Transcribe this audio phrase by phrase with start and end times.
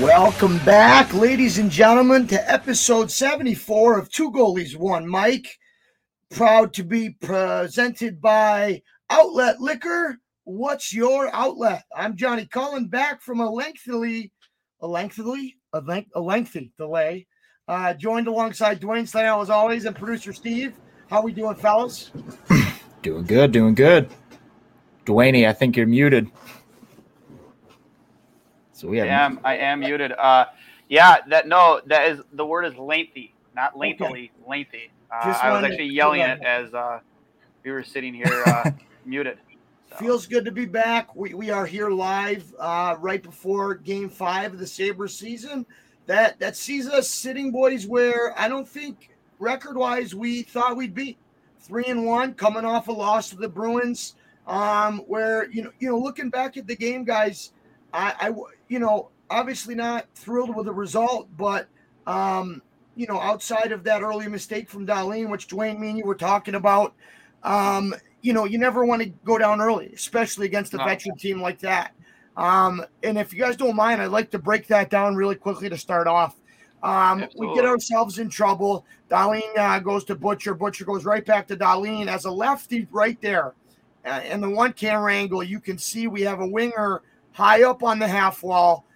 [0.00, 5.56] Welcome back, ladies and gentlemen, to episode 74 of Two Goalies, One Mic.
[6.30, 10.18] Proud to be presented by Outlet Liquor.
[10.44, 11.84] What's your outlet?
[11.96, 14.32] I'm Johnny Cullen, back from a lengthily,
[14.82, 17.26] a lengthily, a, length, a lengthy delay.
[17.66, 20.74] Uh, joined alongside Duane Slano as always and producer Steve.
[21.08, 22.10] How we doing, fellas?
[23.02, 24.10] Doing good, doing good.
[25.04, 26.28] Duane, I think you're muted.
[28.76, 30.12] So we I am, I am muted.
[30.12, 30.44] Uh,
[30.90, 34.90] yeah, that no, that is the word is lengthy, not lengthily, lengthy.
[35.10, 37.00] Uh, Just I was actually yelling it as uh,
[37.64, 38.70] we were sitting here uh,
[39.06, 39.38] muted.
[39.88, 41.16] So, Feels good to be back.
[41.16, 45.64] We, we are here live uh, right before game five of the Sabres season.
[46.04, 49.08] That that sees us sitting boys where I don't think
[49.38, 51.16] record wise we thought we'd be.
[51.60, 54.16] Three and one, coming off a loss to the Bruins.
[54.46, 57.52] Um, where you know, you know, looking back at the game, guys,
[57.92, 61.68] I, I w- you know, obviously not thrilled with the result, but
[62.06, 62.62] um,
[62.94, 66.14] you know, outside of that early mistake from Dahlin, which Duane me and you were
[66.14, 66.94] talking about,
[67.42, 70.84] um, you know, you never want to go down early, especially against a No.
[70.84, 71.92] veteran team like that.
[72.36, 75.68] Um, and if you guys don't mind, I'd like to break that down really quickly
[75.68, 76.36] to start off.
[76.82, 78.84] Um, we get ourselves in trouble.
[79.10, 80.54] Dahlin uh, goes to Butcher.
[80.54, 83.54] Butcher goes right back to Dahlin as a lefty right there.
[84.04, 87.02] Uh, in the one camera angle, you can see we have a winger
[87.36, 88.86] high up on the half wall.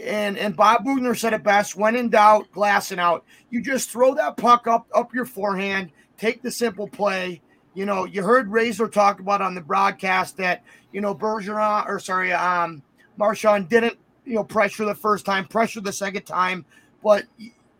[0.00, 3.24] And and Bob Bugner said it best: when in doubt, glassing out.
[3.50, 7.42] You just throw that puck up up your forehand, take the simple play.
[7.74, 11.98] You know, you heard Razor talk about on the broadcast that you know Bergeron or
[11.98, 12.80] sorry, um,
[13.16, 16.64] Marchand didn't you know pressure the first time, pressure the second time,
[17.02, 17.24] but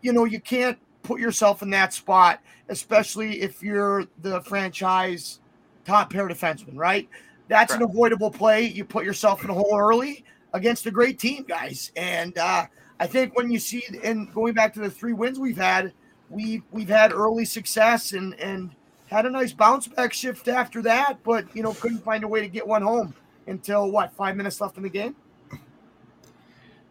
[0.01, 5.39] you know you can't put yourself in that spot, especially if you're the franchise
[5.85, 7.09] top pair defenseman, right?
[7.49, 8.65] That's an avoidable play.
[8.67, 11.91] You put yourself in a hole early against a great team, guys.
[11.97, 12.67] And uh,
[13.01, 15.93] I think when you see, and going back to the three wins we've had,
[16.31, 18.71] we we've had early success and and
[19.07, 22.41] had a nice bounce back shift after that, but you know couldn't find a way
[22.43, 23.15] to get one home
[23.47, 25.17] until what five minutes left in the game.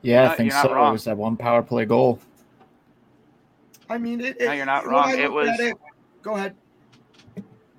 [0.01, 0.73] yeah, You're I think so.
[0.73, 0.89] wrong.
[0.89, 2.19] It was that one power play goal.
[3.89, 5.11] I mean, it, No, you're not wrong.
[5.11, 5.73] It look at was-
[6.23, 6.55] Go ahead.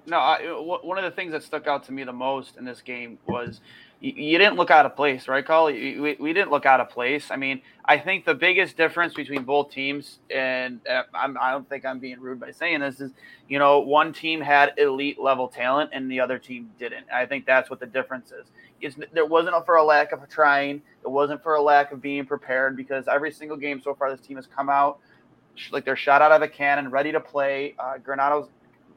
[0.09, 2.65] No, I, w- one of the things that stuck out to me the most in
[2.65, 3.61] this game was
[4.01, 5.45] you, you didn't look out of place, right?
[5.49, 7.31] You- We, we didn't look out of place.
[7.31, 11.69] I mean, I think the biggest difference between both teams, and uh, I'm, I don't
[11.69, 13.13] think I'm being rude by saying this, is
[13.49, 17.07] you know one team had elite level talent and the other team didn't.
[17.13, 18.47] I think that's what the difference is.
[18.81, 20.83] It's, there wasn't for a lack of trying.
[21.05, 24.27] It wasn't for a lack of being prepared because every single game so far this
[24.27, 25.01] team has come out
[25.73, 27.75] like they're shot out of a cannon, ready to play.
[27.79, 28.49] Uh, Granato's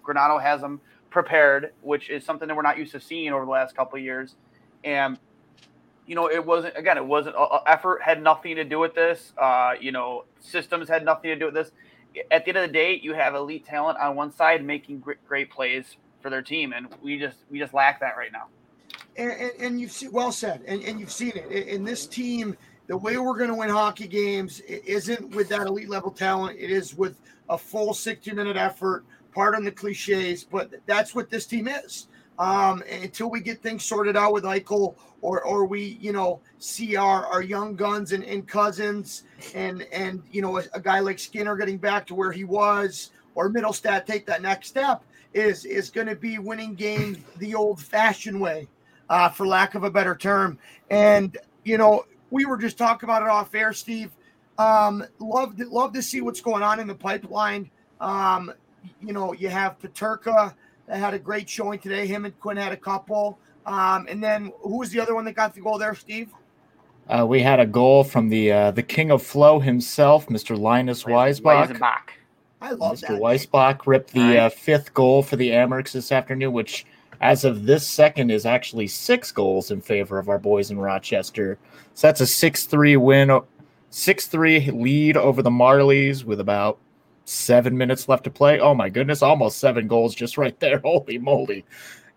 [0.04, 0.80] Granato has them
[1.12, 4.04] prepared, which is something that we're not used to seeing over the last couple of
[4.04, 4.36] years.
[4.84, 5.20] And
[6.08, 8.96] you know, it wasn't again, it wasn't uh, uh, effort had nothing to do with
[8.96, 9.34] this.
[9.38, 11.72] Uh, you know, systems had nothing to do with this.
[12.32, 15.26] At the end of the day, you have elite talent on one side making great,
[15.28, 18.48] great plays for their team, and we just we just lack that right now.
[19.18, 22.58] and, and, and you've seen well said, and, and you've seen it in, this team.
[22.88, 26.58] The way we're going to win hockey games isn't with that elite level talent.
[26.60, 29.06] It is with a full sixty minute effort.
[29.34, 32.08] Pardon the cliches, but that's what this team is.
[32.42, 36.96] um, until we get things sorted out with Eichel or or we you know see
[36.96, 39.24] our our young guns and, and Cozens
[39.54, 43.12] and and you know a, a guy like Skinner getting back to where he was
[43.36, 48.40] or Mittelstadt take that next step is is going to be winning games the old-fashioned
[48.42, 48.68] way,
[49.10, 50.58] uh, for lack of a better term.
[50.90, 54.10] And you know, we were just talking about it off air, Steve.
[54.58, 57.70] Um, love to, love to see what's going on in the pipeline.
[58.00, 58.52] Um,
[59.02, 60.54] you know, you have Peterka
[60.88, 62.06] that had a great showing today.
[62.08, 63.40] Him and Quinn had a couple.
[63.66, 66.30] Um, and then who was the other one that got the goal there, Steve?
[67.08, 70.58] Uh, we had a goal from the uh, the king of flow himself, Mr.
[70.58, 71.68] Linus Weissbach.
[71.68, 72.02] Weissbach.
[72.62, 73.08] I love Mr.
[73.08, 73.22] that.
[73.22, 76.86] Weissbach ripped the uh, fifth goal for the Amerks this afternoon, which,
[77.20, 81.58] as of this second, is actually six goals in favor of our boys in Rochester.
[81.96, 83.42] So that's a six-three win,
[83.90, 86.78] six-three lead over the Marlies with about
[87.32, 88.60] seven minutes left to play.
[88.60, 90.80] Oh my goodness, almost seven goals just right there.
[90.84, 91.66] Holy moly,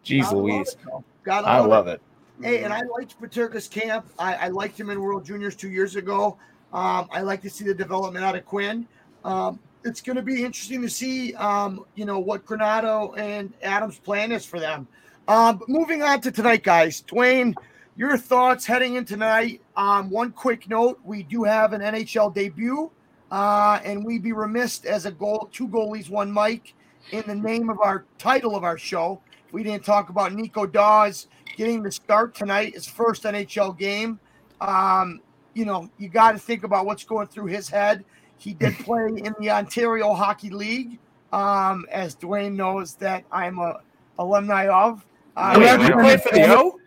[0.05, 1.05] jeez Gotta love Louise, it.
[1.25, 2.01] Gotta I love it.
[2.43, 4.07] Hey, and I liked Peterka's camp.
[4.19, 6.37] I, I liked him in World Juniors two years ago.
[6.73, 8.87] Um, I like to see the development out of Quinn.
[9.25, 13.99] Um, it's going to be interesting to see, um, you know, what Granato and Adams'
[13.99, 14.89] plan is for them.
[15.29, 17.03] Um, but moving on to tonight, guys.
[17.03, 17.55] Duane,
[17.97, 19.61] your thoughts heading into tonight.
[19.77, 22.91] Um, one quick note: we do have an NHL debut,
[23.31, 26.75] uh, and we'd be remiss as a goal, two goalies, one Mic,
[27.13, 29.21] in the name of our title of our show.
[29.53, 34.19] We didn't talk about Nico Daws getting the start tonight, his first NHL game.
[34.61, 35.21] Um,
[35.55, 38.05] you know, you got to think about what's going through his head.
[38.39, 40.99] He did play in the Ontario Hockey League,
[41.33, 43.81] um, as Duane knows that I'm a
[44.19, 45.05] alumni of.
[45.37, 46.79] Uh, Wait, he you played for the O?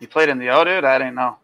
[0.00, 0.84] You played in the O, dude?
[0.84, 1.36] I didn't know.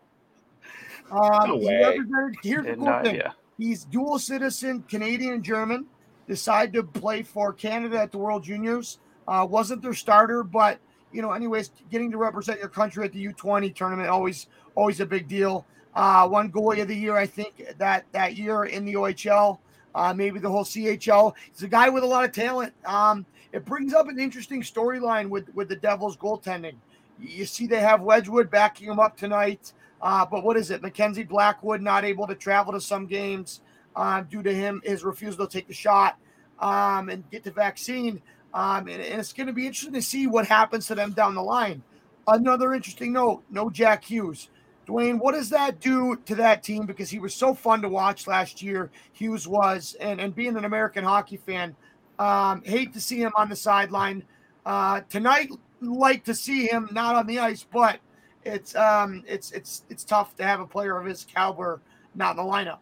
[1.11, 1.79] Um, No he way.
[1.83, 3.17] represented- here's the cool not, thing.
[3.17, 3.33] yeah.
[3.61, 5.85] He's dual citizen, Canadian and German.
[6.27, 8.99] Decided to play for Canada at the World Juniors.
[9.29, 10.79] Uh, wasn't their starter, but
[11.13, 14.47] you know, anyways, getting to represent your country at the U20 tournament always
[14.77, 15.67] always a big deal.
[15.95, 19.59] Uh, one goalie of the year, I think that that year in the OHL,
[19.95, 21.35] uh, maybe the whole CHL.
[21.53, 22.73] He's a guy with a lot of talent.
[22.87, 26.77] Um, it brings up an interesting storyline with with the Devils goaltending.
[27.21, 29.75] You see, they have Wedgewood backing him up tonight.
[30.03, 30.83] Uh, but what is it?
[30.83, 33.61] Mackenzie Blackwood not able to travel to some games
[33.97, 36.17] uh, due to him his refusal to take the shot
[36.59, 38.21] um, and get the vaccine.
[38.55, 41.35] Um, and, and it's going to be interesting to see what happens to them down
[41.35, 41.83] the line.
[42.27, 44.49] Another interesting note: no Jack Hughes.
[44.87, 46.85] Duane, what does that do to that team?
[46.85, 48.91] Because he was so fun to watch last year.
[49.13, 51.77] Hughes was, and and being an American hockey fan,
[52.19, 54.25] um, hate to see him on the sideline
[54.67, 55.51] uh, tonight.
[55.81, 58.01] Like to see him not on the ice, but
[58.45, 61.81] it's um it's it's it's tough to have a player of his caliber
[62.15, 62.79] not in the lineup.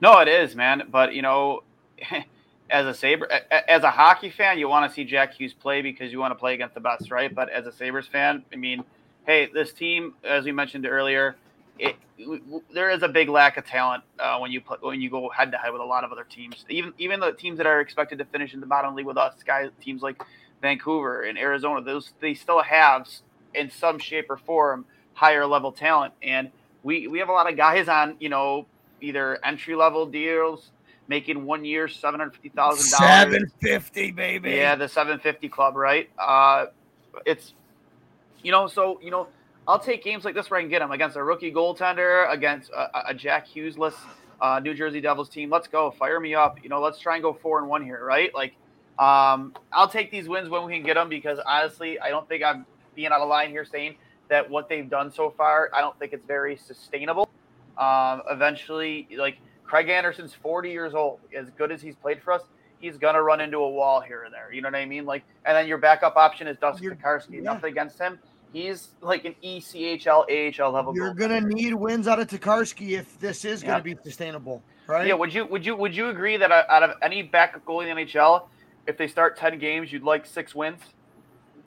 [0.00, 0.84] No, it is, man.
[0.90, 1.62] But you know,
[2.70, 3.28] as a Sabre,
[3.68, 6.36] as a hockey fan, you want to see Jack Hughes play because you want to
[6.36, 7.34] play against the best, right?
[7.34, 8.84] But as a Sabres fan, I mean,
[9.26, 11.36] hey, this team, as we mentioned earlier,
[11.78, 11.96] it
[12.72, 15.52] there is a big lack of talent uh, when you play, when you go head
[15.52, 16.64] to head with a lot of other teams.
[16.68, 19.34] Even even the teams that are expected to finish in the bottom league with us,
[19.44, 20.22] guys, teams like
[20.62, 23.06] Vancouver and Arizona, those they still have
[23.56, 26.50] in some shape or form higher level talent, and
[26.82, 28.66] we we have a lot of guys on you know
[29.00, 30.70] either entry level deals,
[31.08, 33.52] making one year seven hundred fifty thousand dollars.
[33.60, 34.52] fifty, baby.
[34.52, 36.08] Yeah, the 750 club, right?
[36.18, 36.66] Uh,
[37.24, 37.54] it's,
[38.42, 39.28] you know, so, you know,
[39.66, 42.70] I'll take games like this where I can get them against a rookie goaltender, against
[42.70, 43.94] a, a Jack Hughesless
[44.40, 45.50] uh, New Jersey Devils team.
[45.50, 45.90] Let's go.
[45.90, 46.62] Fire me up.
[46.62, 48.34] You know, let's try and go four and one here, right?
[48.34, 48.54] Like,
[48.98, 52.42] um, I'll take these wins when we can get them because honestly, I don't think
[52.42, 52.66] I'm
[52.96, 53.94] being on of line here saying
[54.28, 57.28] that what they've done so far, I don't think it's very sustainable.
[57.78, 61.20] Um, eventually, like Craig Anderson's 40 years old.
[61.36, 62.42] As good as he's played for us,
[62.80, 64.52] he's gonna run into a wall here and there.
[64.52, 65.04] You know what I mean?
[65.04, 67.34] Like, and then your backup option is Dustin Tokarski.
[67.34, 67.40] yeah.
[67.42, 68.18] Nothing against him.
[68.52, 70.94] He's like an ECHL, AHL level.
[70.96, 75.06] You're gonna need wins out of Tokarski if this is gonna be sustainable, right?
[75.06, 75.14] Yeah.
[75.14, 77.96] Would you would you would you agree that uh, out of any backup goalie in
[77.96, 78.46] the NHL,
[78.86, 80.80] if they start 10 games, you'd like six wins?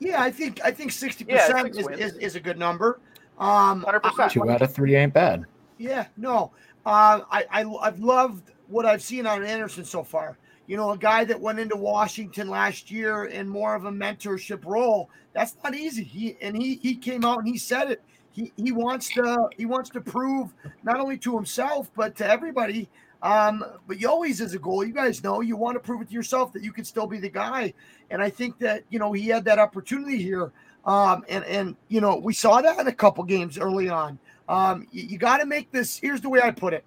[0.00, 3.00] Yeah, I think I think sixty Yeah, percent is, is, is a good number.
[3.38, 4.32] Um, 100%.
[4.32, 5.44] Two out of three ain't bad.
[5.78, 6.52] Yeah, no,
[6.84, 10.36] uh, I, I I've loved what I've seen on Anderson so far.
[10.66, 14.64] You know, a guy that went into Washington last year in more of a mentorship
[14.64, 15.10] role.
[15.32, 16.04] That's not easy.
[16.04, 18.02] He and he he came out and he said it.
[18.30, 22.88] He he wants to he wants to prove not only to himself but to everybody.
[23.22, 26.08] Um, but you always, as a goal, you guys know you want to prove it
[26.08, 27.74] to yourself that you can still be the guy.
[28.10, 30.52] And I think that you know he had that opportunity here.
[30.86, 34.18] Um, and and you know we saw that in a couple games early on.
[34.48, 35.98] Um, you, you got to make this.
[35.98, 36.84] Here's the way I put it.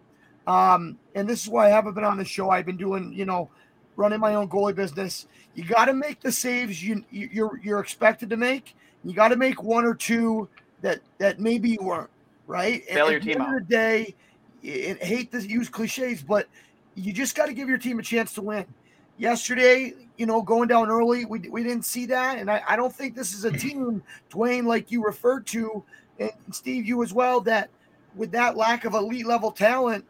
[0.47, 2.49] Um, and this is why I haven't been on the show.
[2.49, 3.49] I've been doing, you know,
[3.95, 5.27] running my own goalie business.
[5.55, 9.29] You got to make the saves you, you you're you're expected to make, You got
[9.29, 10.49] to make one or two
[10.81, 12.09] that that maybe you weren't
[12.47, 12.83] right.
[12.87, 13.55] Bail your at the end out.
[13.55, 14.15] of the day,
[14.63, 16.47] I I hate to use cliches, but
[16.95, 18.65] you just got to give your team a chance to win.
[19.17, 22.39] Yesterday, you know, going down early, we, we didn't see that.
[22.39, 23.57] And I, I don't think this is a mm-hmm.
[23.57, 25.83] team, Duane, like you referred to,
[26.19, 27.69] and Steve, you as well, that
[28.15, 30.05] with that lack of elite level talent,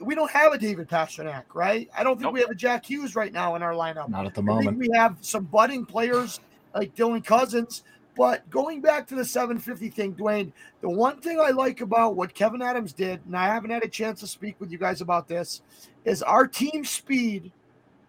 [0.00, 1.88] we don't have a David Pastrnak, right?
[1.96, 2.34] I don't think Nope.
[2.34, 4.08] we have a Jack Hughes right now in our lineup.
[4.08, 4.78] Not at the I moment.
[4.78, 6.40] think we have some budding players
[6.74, 7.84] like Dylan Cozens.
[8.16, 10.52] But going back to the 750 thing, Duane,
[10.82, 13.88] the one thing I like about what Kevin Adams did, and I haven't had a
[13.88, 15.62] chance to speak with you guys about this,
[16.04, 17.52] is our team speed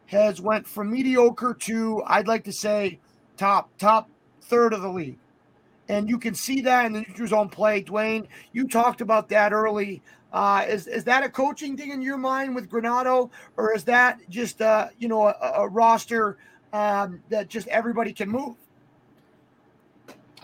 [0.08, 3.00] has went from mediocre to I'd like to say
[3.38, 4.10] top top
[4.42, 5.18] third of the league.
[5.90, 7.82] And you can see that in the neutral zone play.
[7.82, 10.02] Duane, you talked about that early.
[10.32, 14.20] Uh, is is that a coaching thing in your mind with Granato, or is that
[14.30, 16.38] just uh, you know a, a roster
[16.74, 18.56] um, that just everybody can move?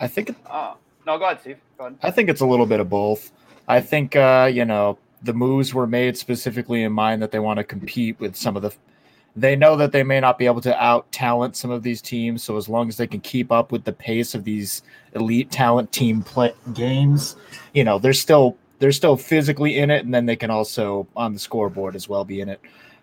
[0.00, 0.74] I think Uh,
[1.06, 1.58] no, go ahead, Steve.
[1.78, 1.98] Go ahead.
[2.02, 3.30] I think it's a little bit of both.
[3.68, 7.58] I think uh, you know the moves were made specifically in mind that they want
[7.58, 8.74] to compete with some of the.
[9.36, 12.42] They know that they may not be able to out talent some of these teams,
[12.42, 14.82] so as long as they can keep up with the pace of these
[15.14, 17.36] elite talent team play games,
[17.72, 21.32] you know they're still they're still physically in it, and then they can also on
[21.32, 22.60] the scoreboard as well be in it.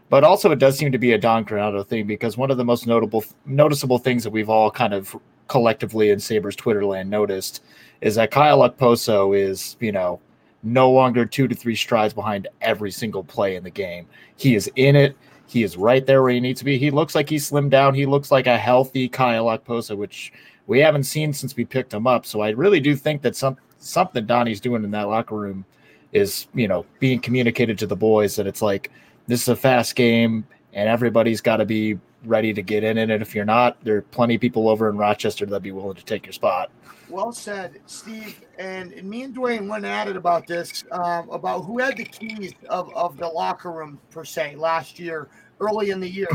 [0.10, 2.66] But also, it does seem to be a Don Granato thing because one of the
[2.66, 5.16] most notable noticeable things that we've all kind of
[5.48, 7.64] collectively in Sabres Twitter land noticed
[8.02, 10.20] is that Kyle Okposo is, you know,
[10.64, 14.08] no longer two to three strides behind every single play in the game.
[14.36, 15.16] He is in it.
[15.48, 16.78] He is right there where he needs to be.
[16.78, 17.94] He looks like he's slimmed down.
[17.94, 20.34] He looks like a healthy Kyle Okposo, which
[20.68, 22.26] we haven't seen since we picked him up.
[22.26, 25.64] So I really do think that some something Donnie's doing in that locker room
[26.12, 28.92] is, you know, being communicated to the boys that it's like
[29.28, 31.98] this is a fast game and everybody's got to be
[32.28, 33.10] ready to get in it.
[33.10, 35.96] And if you're not, there are plenty of people over in Rochester that'd be willing
[35.96, 36.70] to take your spot.
[37.10, 38.42] Well said, Steve.
[38.60, 42.04] And, and me and Duane went at it about this, um, about who had the
[42.04, 45.30] keys of, of the locker room, per se, last year,
[45.60, 46.28] early in the year.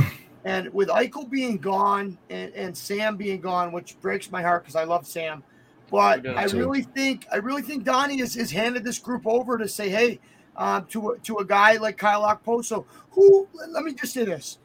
[0.45, 4.77] And with Eichel being gone and, and Sam being gone, which breaks my heart because
[4.77, 5.45] I love Sam.
[5.91, 6.59] But I too.
[6.59, 10.21] really think I really think Donnie has, has handed this group over to say, hey,
[10.57, 14.59] um, to a, to a guy like Kyle Okposo, who let me just say this: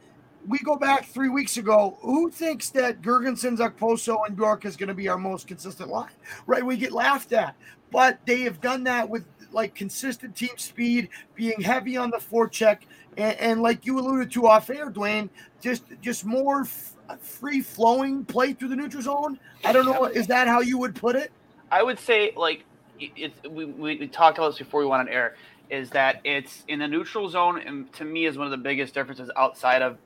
[0.48, 1.98] we go back three weeks ago.
[2.02, 6.10] Who thinks that Girgensons, Okposo, and Bjork is going to be our most consistent line?
[6.46, 6.66] Right?
[6.66, 7.56] We get laughed at,
[7.92, 12.80] but they have done that with like consistent team speed, being heavy on the forecheck,
[13.18, 15.30] and, and like you alluded to off air, Duane,
[15.62, 19.40] just just more f- free flowing play through the neutral zone.
[19.64, 20.06] I don't know.
[20.06, 21.32] Is that how you would put it?
[21.72, 22.64] I would say like
[23.00, 25.36] it, it's we, we talked about this before we went on air
[25.70, 28.94] is that it's in the neutral zone and to me is one of the biggest
[28.94, 29.98] differences outside of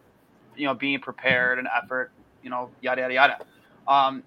[0.55, 2.11] you know being prepared and effort
[2.43, 3.37] you know yada yada yada
[3.87, 4.23] um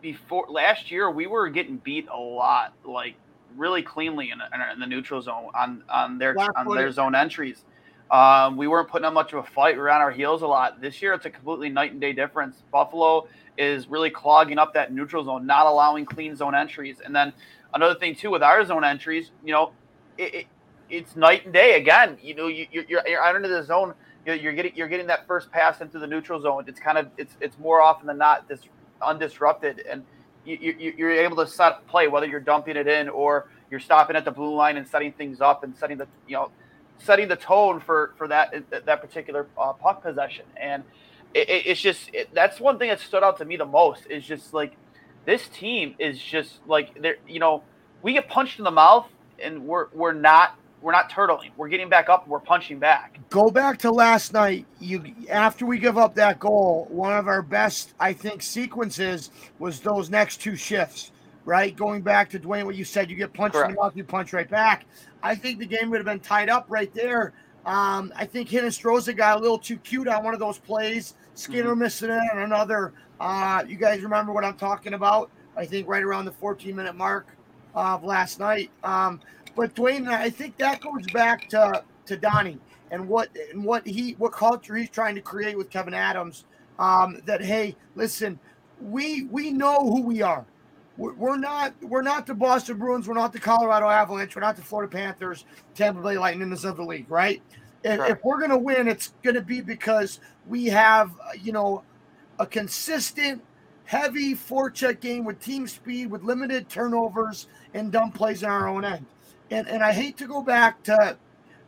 [0.00, 3.14] before last year we were getting beat a lot like
[3.56, 6.78] really cleanly in, in, in the neutral zone on on their on Flat-footed.
[6.78, 7.64] their zone entries
[8.10, 9.74] um, we weren't putting up much of a fight.
[9.74, 10.80] We were on our heels a lot.
[10.80, 12.62] This year, it's a completely night and day difference.
[12.72, 17.00] Buffalo is really clogging up that neutral zone, not allowing clean zone entries.
[17.04, 17.32] And then
[17.74, 19.72] another thing too with our zone entries, you know,
[20.16, 20.46] it, it,
[20.88, 22.16] it's night and day again.
[22.22, 23.92] You know, you, you're you're you're under the zone.
[24.34, 26.64] You're, getting you're getting that first pass into the neutral zone.
[26.66, 28.60] It's kind of it's it's more often than not this
[29.00, 30.04] undisrupted, and
[30.44, 34.24] you, you're able to set play whether you're dumping it in or you're stopping at
[34.24, 36.50] the blue line and setting things up and setting the you know
[36.98, 40.44] setting the tone for for that that particular uh, puck possession.
[40.56, 40.84] And
[41.34, 44.06] it, it, it's just it, that's one thing that stood out to me the most
[44.08, 44.76] is just like
[45.26, 47.62] this team is just like they're you know
[48.02, 49.06] we get punched in the mouth
[49.42, 51.50] and we're we're not we're not turtling.
[51.56, 52.28] We're getting back up.
[52.28, 53.18] We're punching back.
[53.30, 54.66] Go back to last night.
[54.80, 59.80] You after we give up that goal, one of our best, I think, sequences was
[59.80, 61.12] those next two shifts.
[61.44, 64.04] Right, going back to Duane, what you said, you get punched in the mouth, you
[64.04, 64.84] punch right back.
[65.22, 67.32] I think the game would have been tied up right there.
[67.64, 71.14] Um, I think Hinostroza got a little too cute on one of those plays.
[71.34, 72.92] Skinner missing it on another.
[73.18, 75.30] Uh, you guys remember what I'm talking about?
[75.56, 77.34] I think right around the 14 minute mark
[77.74, 78.70] of last night.
[78.84, 79.20] Um,
[79.58, 82.60] but Duane, I think that goes back to to Donnie
[82.92, 86.44] and what and what he what culture he's trying to create with Kevin Adams.
[86.78, 88.38] Um, that hey, listen,
[88.80, 90.46] we we know who we are.
[90.96, 93.08] We're, we're not we're not the Boston Bruins.
[93.08, 94.36] We're not the Colorado Avalanche.
[94.36, 97.42] We're not the Florida Panthers, Tampa Bay Lightning of the league, right?
[97.82, 101.10] If, if we're gonna win, it's gonna be because we have
[101.42, 101.82] you know
[102.38, 103.42] a consistent,
[103.86, 108.84] heavy forecheck game with team speed, with limited turnovers and dumb plays on our own
[108.84, 109.04] end.
[109.50, 111.16] And and I hate to go back to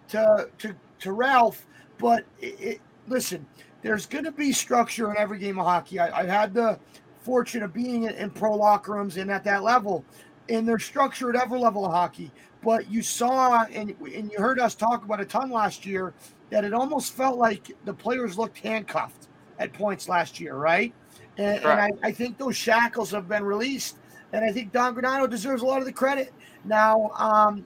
[0.08, 1.66] to to, to Ralph,
[1.98, 3.46] but it, it, listen,
[3.82, 5.98] there's going to be structure in every game of hockey.
[5.98, 6.78] I, I've had the
[7.22, 10.04] fortune of being in, in pro locker rooms and at that level,
[10.48, 12.30] and they're structured at every level of hockey.
[12.62, 16.12] But you saw and, and you heard us talk about a ton last year
[16.50, 20.92] that it almost felt like the players looked handcuffed at points last year, right?
[21.38, 23.96] And, and I, I, think those shackles have been released,
[24.32, 26.34] and I think Don Granato deserves a lot of the credit.
[26.64, 27.64] Now, um,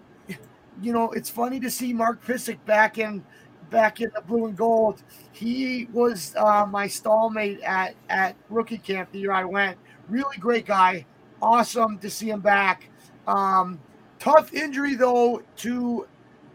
[0.82, 3.24] you know, it's funny to see Mark Pysyk back in
[3.70, 5.02] back in the blue and gold.
[5.32, 9.78] He was uh, my stallmate at at rookie camp the year I went.
[10.08, 11.06] Really great guy.
[11.40, 12.88] Awesome to see him back.
[13.26, 13.80] Um,
[14.18, 16.06] tough injury though to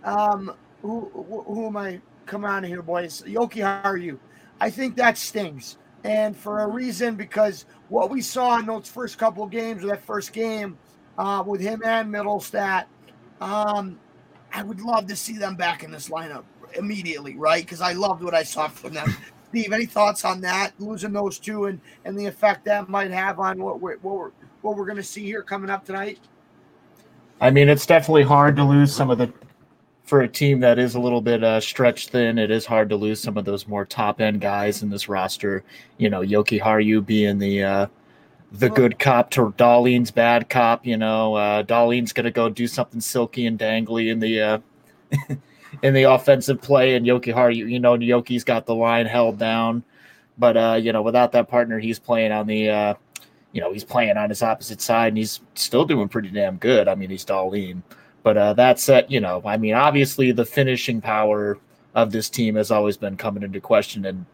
[0.03, 1.09] um, who,
[1.45, 1.99] who, am I?
[2.25, 3.21] Come on here, boys.
[3.23, 4.19] Yoki, how are you?
[4.61, 5.77] I think that stings.
[6.03, 10.01] And for a reason, because what we saw in those first couple games, or that
[10.05, 10.77] first game
[11.19, 12.85] uh, with him and Mittelstadt,
[13.41, 13.99] um,
[14.53, 16.45] I would love to see them back in this lineup
[16.75, 17.63] immediately, right?
[17.63, 19.13] Because I loved what I saw from them.
[19.49, 20.71] Steve, any thoughts on that?
[20.79, 24.31] Losing those two and and the effect that might have on what we're what we're
[24.61, 26.19] what we're going to see here coming up tonight.
[27.41, 29.33] I mean, it's definitely hard to lose some of the
[30.05, 32.37] for a team that is a little bit uh, stretched thin.
[32.37, 35.63] It is hard to lose some of those more top end guys in this roster.
[35.97, 37.87] You know, Yoki Haru being the uh,
[38.51, 40.85] the good cop to Dahlin's bad cop.
[40.85, 44.59] You know, uh, Dahlin's gonna go do something silky and dangly in the uh,
[45.83, 49.83] in the offensive play, and Yoki Jokiharju, you know, Yoki's got the line held down.
[50.37, 52.93] But uh, you know, without that partner, he's playing on the uh,
[53.51, 56.87] you know, he's playing on his opposite side and he's still doing pretty damn good.
[56.87, 57.81] I mean, he's Dahlin.
[58.21, 61.57] But uh, that said, you know, I mean, obviously the finishing power
[61.95, 64.05] of this team has always been coming into question.
[64.05, 64.25] And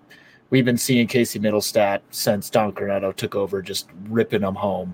[0.49, 4.93] we've been seeing Casey Mittelstadt since Don Granato took over, just ripping them home.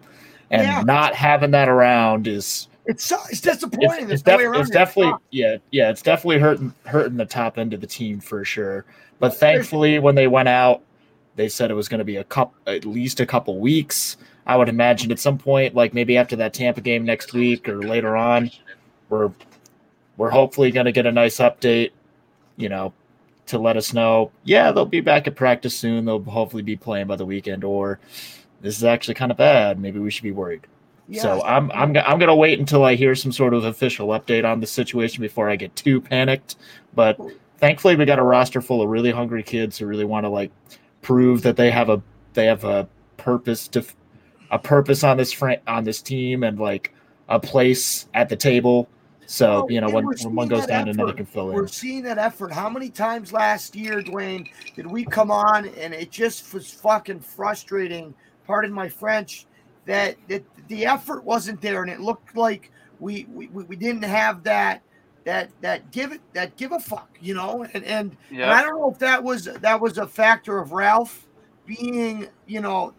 [0.49, 0.81] And yeah.
[0.81, 4.05] not having that around is it's it's disappointing.
[4.05, 7.81] It's, it's, def- it's definitely yeah yeah it's definitely hurting hurting the top end of
[7.81, 8.85] the team for sure.
[9.19, 10.81] But thankfully, when they went out,
[11.35, 14.17] they said it was going to be a couple at least a couple weeks.
[14.47, 17.83] I would imagine at some point, like maybe after that Tampa game next week or
[17.83, 18.51] later on,
[19.09, 19.31] we're
[20.17, 21.91] we're hopefully going to get a nice update.
[22.57, 22.93] You know,
[23.47, 26.05] to let us know, yeah, they'll be back at practice soon.
[26.05, 27.99] They'll hopefully be playing by the weekend, or
[28.61, 29.79] this is actually kind of bad.
[29.79, 30.67] Maybe we should be worried.
[31.21, 34.61] So I'm I'm I'm gonna wait until I hear some sort of official update on
[34.61, 36.55] the situation before I get too panicked.
[36.95, 37.19] But
[37.57, 40.51] thankfully, we got a roster full of really hungry kids who really want to like
[41.01, 42.01] prove that they have a
[42.33, 43.83] they have a purpose to
[44.51, 46.93] a purpose on this fr- on this team and like
[47.27, 48.87] a place at the table.
[49.31, 50.95] So oh, you know when, when one goes down, effort.
[50.99, 51.55] another can fill in.
[51.55, 52.51] We're seeing that effort.
[52.51, 57.21] How many times last year, Duane, did we come on and it just was fucking
[57.21, 58.13] frustrating?
[58.45, 59.45] Pardon my French
[59.85, 64.43] that, that the effort wasn't there, and it looked like we we, we didn't have
[64.43, 64.81] that
[65.23, 67.65] that that give it that give a fuck, you know.
[67.73, 71.25] And and, and I don't know if that was that was a factor of Ralph
[71.65, 72.93] being, you know,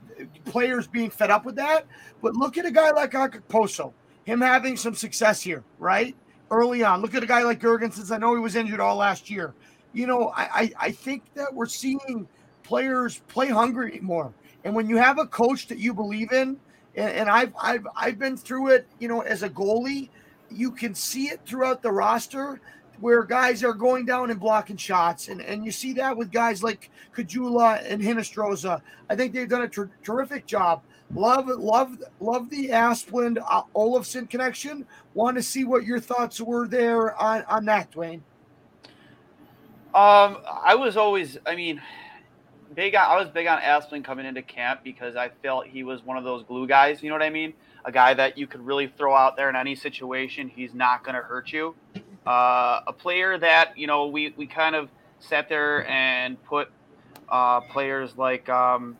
[0.46, 1.86] players being fed up with that.
[2.22, 3.92] But look at a guy like Okposo,
[4.24, 6.16] him having some success here, right?
[6.52, 7.00] Early on.
[7.00, 9.54] Look at a guy like Girgensons I know he was injured all last year.
[9.94, 12.28] You know, I, I, I think that we're seeing
[12.62, 14.34] players play hungry more.
[14.62, 16.58] And when you have a coach that you believe in,
[16.94, 20.10] and, and I've I've I've been through it, you know, as a goalie.
[20.50, 22.60] You can see it throughout the roster
[23.00, 26.62] where guys are going down and blocking shots, and and you see that with guys
[26.62, 28.82] like Caggiula and Hinostroza.
[29.08, 30.82] I think they've done a ter- terrific job.
[31.14, 34.86] Love love love the Asplund uh, Olofsson connection.
[35.14, 38.22] Want to see what your thoughts were there on on that, Duane.
[39.94, 41.82] Um, I was always, I mean,
[42.74, 46.02] big on, I was big on Asplund coming into camp because I felt he was
[46.02, 47.02] one of those glue guys.
[47.02, 47.52] You know what I mean?
[47.84, 50.48] A guy that you could really throw out there in any situation.
[50.48, 51.74] He's not going to hurt you.
[52.26, 56.70] Uh, a player that you know we we kind of sat there and put
[57.28, 58.96] uh, players like um,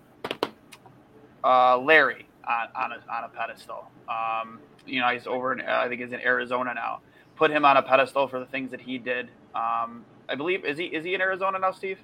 [1.44, 3.90] uh, Larry on on a, on a pedestal.
[4.09, 7.00] Um, you know, he's over in I think he's in Arizona now.
[7.37, 9.31] Put him on a pedestal for the things that he did.
[9.55, 11.98] Um, I believe is he is he in Arizona now, Steve?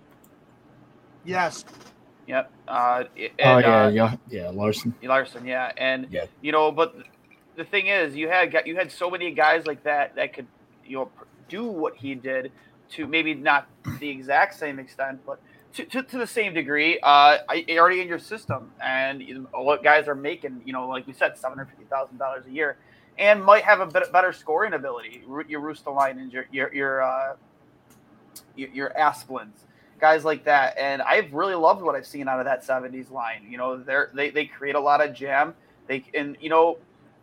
[1.25, 1.65] Yes.
[2.27, 2.51] Yep.
[2.69, 4.95] Uh, and, oh yeah, uh, yeah, yeah, Larsson.
[5.03, 6.27] Larsson, yeah, and yeah.
[6.43, 6.95] you know, but
[7.57, 10.47] the thing is, you had you had so many guys like that that could
[10.85, 11.11] you know
[11.49, 12.53] do what he did
[12.91, 13.67] to maybe not
[13.99, 15.41] the exact same extent, but
[15.79, 16.99] to, to, to the same degree.
[17.01, 17.39] Uh,
[17.79, 21.57] already in your system, and what guys are making, you know, like we said, seven
[21.57, 22.79] hundred fifty thousand dollars a year,
[23.17, 25.23] and might have a bit better scoring ability.
[25.47, 27.37] Your Ruotsalainen and your your your uh,
[28.57, 29.65] your, your Asplunds
[30.01, 30.79] guys like that.
[30.79, 33.47] And I've really loved what I've seen out of that 70s line.
[33.49, 35.55] You know, they they create a lot of jam.
[35.87, 36.79] They and you know,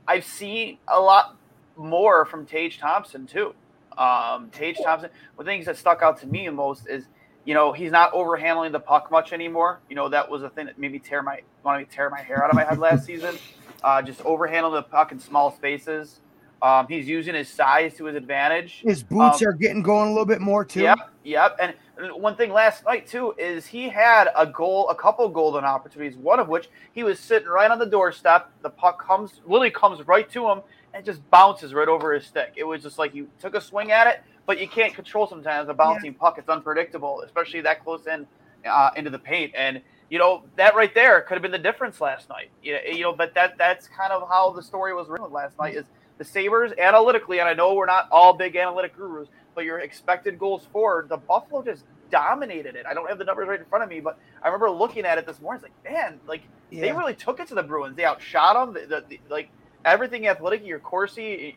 [0.08, 1.38] I've seen a lot
[1.76, 3.54] more from Tage Thompson too.
[3.98, 5.10] Um, Tage Thompson.
[5.36, 7.06] One of the things that stuck out to me most is
[7.46, 9.80] you know, he's not overhandling the puck much anymore.
[9.90, 12.22] You know, that was a thing that made me tear my wanted to tear my
[12.22, 13.38] hair out of my head last season.
[13.84, 16.20] Uh, just overhandling the puck in small spaces.
[16.62, 18.80] Um, he's using his size to his advantage.
[18.82, 20.82] His boots Um, are getting going a little bit more too.
[20.82, 21.58] Yep, yep.
[21.62, 21.76] And
[22.16, 26.18] one thing last night too is he had a goal, a couple golden opportunities.
[26.18, 28.50] One of which he was sitting right on the doorstep.
[28.64, 30.62] The puck comes, literally comes right to him,
[30.94, 32.54] and just bounces right over his stick.
[32.56, 35.70] It was just like you took a swing at it, but you can't control sometimes
[35.70, 36.38] a bouncing puck.
[36.40, 38.28] It's unpredictable, especially that close in
[38.70, 39.54] uh, into the paint.
[39.58, 42.52] And you know that right there could have been the difference last night.
[42.62, 45.76] You you know, but that that's kind of how the story was written last night.
[45.76, 45.86] Is
[46.20, 50.40] the Sabres analytically, and I know we're not all big analytic gurus, but your expected
[50.40, 52.86] goals for the Buffalo just dominated it.
[52.90, 55.18] I don't have the numbers right in front of me, but I remember looking at
[55.20, 55.64] it this morning.
[55.66, 56.44] It's like, man, like
[56.82, 57.98] they really took it to the Bruins.
[57.98, 58.76] They outshot them.
[58.76, 59.52] The, the, the- like
[59.86, 61.56] everything athletic, your Corsi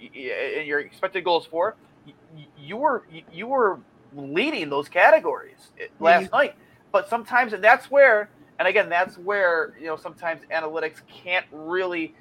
[0.59, 1.77] and your expected goals for,
[2.69, 3.81] you were you were
[4.15, 6.55] leading those categories eh, Yeah, last night.
[6.93, 12.15] But sometimes, and that's where, and again, that's where you know sometimes analytics can't really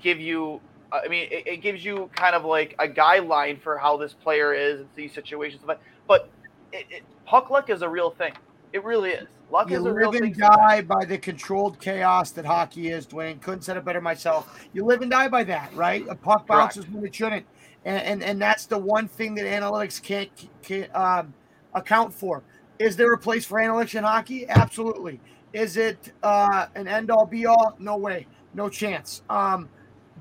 [0.00, 0.60] give you.
[0.92, 4.52] I mean, it, it gives you kind of like a guideline for how this player
[4.52, 5.62] is in these situations.
[5.64, 6.28] But but
[6.72, 8.32] it, it, puck luck is a real thing.
[8.72, 9.28] It really is.
[9.50, 10.22] Luck You is a real thing.
[10.22, 13.38] You live and die by the controlled chaos that hockey is, Duane.
[13.40, 14.68] Couldn't said it better myself.
[14.72, 16.04] You live and die by that, right?
[16.08, 16.76] A puck Correct.
[16.76, 17.46] bounces when it shouldn't,
[17.84, 20.30] and, and and that's the one thing that analytics can't,
[20.62, 21.32] can't um,
[21.74, 22.42] account for.
[22.78, 24.48] Is there a place for analytics in hockey?
[24.48, 25.20] Absolutely.
[25.52, 27.74] Is it uh, an end all be all?
[27.78, 29.22] No way, no chance.
[29.28, 29.68] Um,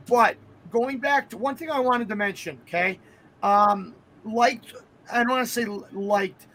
[0.08, 0.36] but
[0.72, 3.00] going back to one thing I wanted to mention, okay,
[3.44, 4.74] um, liked.
[5.12, 6.48] I don't want to say liked.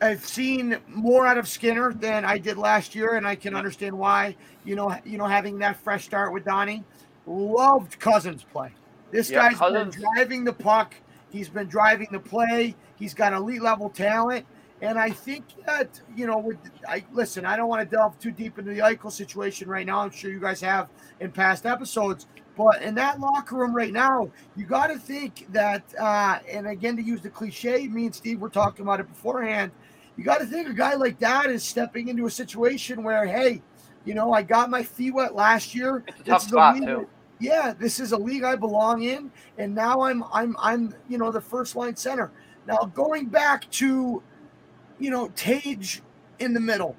[0.00, 3.98] I've seen more out of Skinner than I did last year, and I can understand
[3.98, 4.36] why.
[4.64, 6.84] You know, you know, having that fresh start with Donnie,
[7.26, 8.70] loved Cozens' play.
[9.10, 10.94] This Yeah, guy's Cozens- been driving the puck.
[11.30, 12.74] He's been driving the play.
[12.96, 14.46] He's got elite level talent,
[14.80, 16.56] and I think that you know, with
[16.88, 17.44] I listen.
[17.44, 20.00] I don't want to delve too deep into the Eichel situation right now.
[20.00, 20.88] I'm sure you guys have
[21.20, 25.82] in past episodes, but in that locker room right now, you got to think that.
[25.98, 29.70] Uh, and again, to use the cliche, me and Steve were talking about it beforehand.
[30.16, 33.62] You got to think a guy like that is stepping into a situation where, hey,
[34.04, 36.02] you know, I got my feet wet last year.
[36.08, 37.06] It's a tough spot too.
[37.40, 41.30] Yeah, this is a league I belong in, and now I'm I'm I'm you know
[41.30, 42.30] the first line center.
[42.66, 44.22] Now going back to,
[44.98, 46.02] you know, Tage
[46.38, 46.96] in the middle.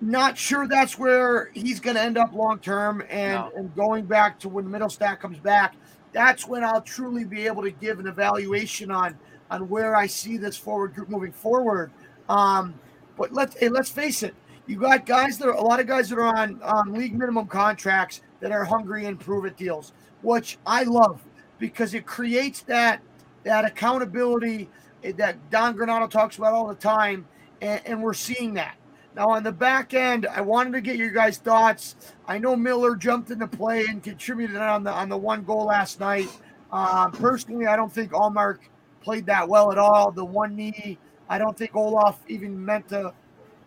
[0.00, 3.52] Not sure that's where he's going to end up long term, and No.
[3.56, 5.74] and going back to when the Mittelstadt comes back,
[6.12, 9.18] that's when I'll truly be able to give an evaluation on
[9.50, 11.90] on where I see this forward group moving forward.
[12.28, 12.74] Um,
[13.16, 14.34] but let's hey, let's face it,
[14.66, 17.46] you got guys that are a lot of guys that are on on league minimum
[17.48, 21.22] contracts that are hungry and prove it deals, which I love
[21.58, 23.00] because it creates that
[23.44, 24.68] that accountability
[25.16, 27.26] that Don Granato talks about all the time,
[27.60, 28.76] and, and we're seeing that.
[29.14, 31.96] Now on the back end, I wanted to get your guys' thoughts.
[32.26, 36.00] I know Miller jumped into play and contributed on the on the one goal last
[36.00, 36.28] night.
[36.70, 38.58] Um, personally, I don't think Ullmark
[39.00, 40.12] played that well at all.
[40.12, 40.98] The one knee,
[41.28, 43.12] I don't think Olaf even meant to.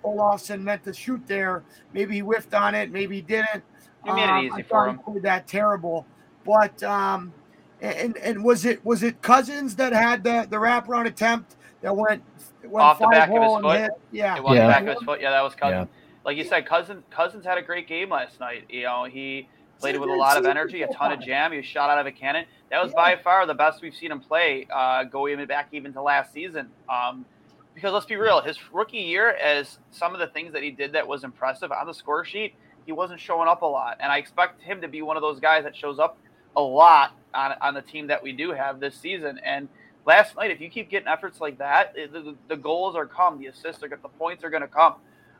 [0.03, 1.63] Olofsson meant to shoot there.
[1.93, 2.91] Maybe he whiffed on it.
[2.91, 3.63] Maybe he didn't.
[4.03, 4.99] He made it easy I for thought him.
[4.99, 6.05] played that terrible.
[6.45, 7.33] But um,
[7.81, 12.23] and and was it was it Cozens that had the the wraparound attempt that went
[12.63, 13.79] went Off the back of his foot?
[13.79, 13.91] hit?
[14.11, 14.67] Yeah, It was Yeah.
[14.67, 15.21] back of his foot.
[15.21, 15.89] Yeah, that was Cozens.
[16.23, 18.65] Like you said, Cozens Cozens had a great game last night.
[18.69, 19.47] You know, he
[19.79, 21.51] played it with a lot of energy, a ton of jam.
[21.51, 22.45] He was shot out of a cannon.
[22.69, 26.01] That was by far the best we've seen him play, uh, going back even to
[26.01, 26.69] last season.
[26.89, 27.25] Um,
[27.73, 30.91] because let's be real, his rookie year, as some of the things that he did
[30.93, 32.53] that was impressive on the score sheet,
[32.85, 33.97] he wasn't showing up a lot.
[33.99, 36.17] And I expect him to be one of those guys that shows up
[36.55, 39.39] a lot on, on the team that we do have this season.
[39.43, 39.67] And
[40.05, 43.47] last night, if you keep getting efforts like that, the, the goals are come, the
[43.47, 44.95] assists are the points are going to come.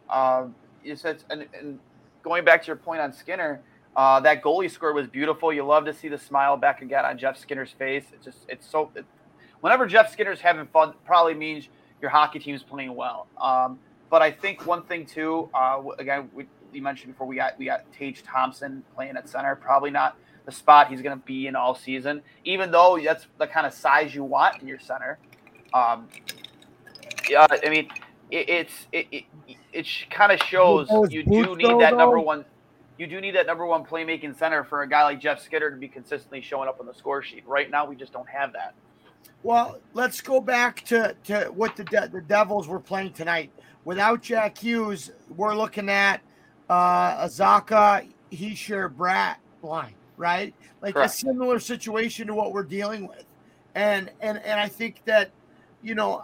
[0.09, 1.79] Um, you said, and, and
[2.23, 3.61] going back to your point on Skinner,
[3.95, 5.51] uh, that goalie score was beautiful.
[5.51, 8.05] You love to see the smile back again on Jeff Skinner's face.
[8.13, 8.89] It's just, it's so.
[8.95, 9.05] It,
[9.59, 11.67] whenever Jeff Skinner's having fun, probably means
[12.01, 13.27] your hockey team's playing well.
[13.39, 17.57] Um, but I think one thing too, uh, again, we, you mentioned before we got
[17.57, 19.55] we got Tage Thompson playing at center.
[19.55, 23.47] Probably not the spot he's going to be in all season, even though that's the
[23.47, 25.19] kind of size you want in your center.
[25.73, 26.07] Um,
[27.29, 27.87] yeah, I mean,
[28.29, 29.25] it, it's it it,
[29.73, 32.45] it kind of shows you do need that number one.
[32.97, 35.77] You do need that number one playmaking center for a guy like Jeff Skinner to
[35.77, 37.43] be consistently showing up on the score sheet.
[37.47, 38.75] Right now, we just don't have that.
[39.43, 43.51] Well, let's go back to, to what the De- the Devils were playing tonight.
[43.85, 46.21] Without Jack Hughes, we're looking at
[46.71, 50.53] uh, Azaka, Hischier, Bratt line, right?
[50.81, 51.13] Like Correct.
[51.13, 53.25] a similar situation to what we're dealing with,
[53.75, 55.31] and and and I think that,
[55.83, 56.23] you know,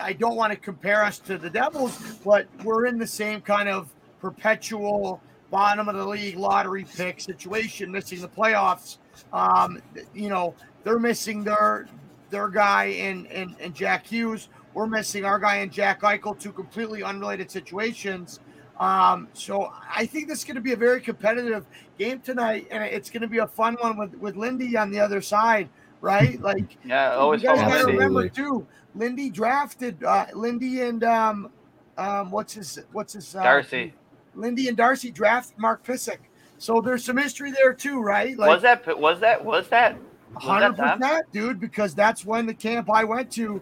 [0.00, 3.68] I don't want to compare us to the Devils, but we're in the same kind
[3.68, 8.98] of perpetual bottom of the league lottery pick situation, missing the playoffs.
[9.32, 9.82] Um,
[10.14, 11.88] you know, they're missing their
[12.30, 14.48] their guy in, in, in Jack Hughes.
[14.74, 18.40] We're missing our guy in Jack Eichel, two completely unrelated situations.
[18.78, 21.64] Um, so I think this is going to be a very competitive
[21.98, 25.00] game tonight, and it's going to be a fun one with with Lindy on the
[25.00, 25.68] other side,
[26.00, 26.40] right?
[26.46, 28.66] Like, yeah, always you guys got to remember too.
[28.94, 31.50] Lindy drafted uh, Lindy and um,
[31.96, 33.94] um, what's his what's his uh, Darcy.
[34.34, 36.18] Lindy and Darcy drafted Mark Pysyk,
[36.58, 38.36] so there's some history there too, right?
[38.36, 39.96] Like, was that was that was that
[40.36, 41.60] Hundred percent, dude.
[41.60, 43.60] Because that's when the camp I went to,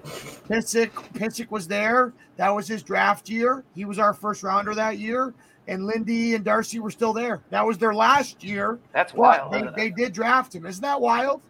[0.48, 2.12] Pysyk, Pysyk was there.
[2.37, 3.64] That was his draft year.
[3.74, 5.34] He was our first rounder that year,
[5.68, 7.40] and Lindy and Darcy were still there.
[7.50, 8.78] That was their last year.
[8.92, 9.52] That's wild.
[9.52, 10.66] They, they did draft him.
[10.66, 11.40] Isn't that wild?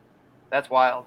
[0.50, 1.06] That's wild.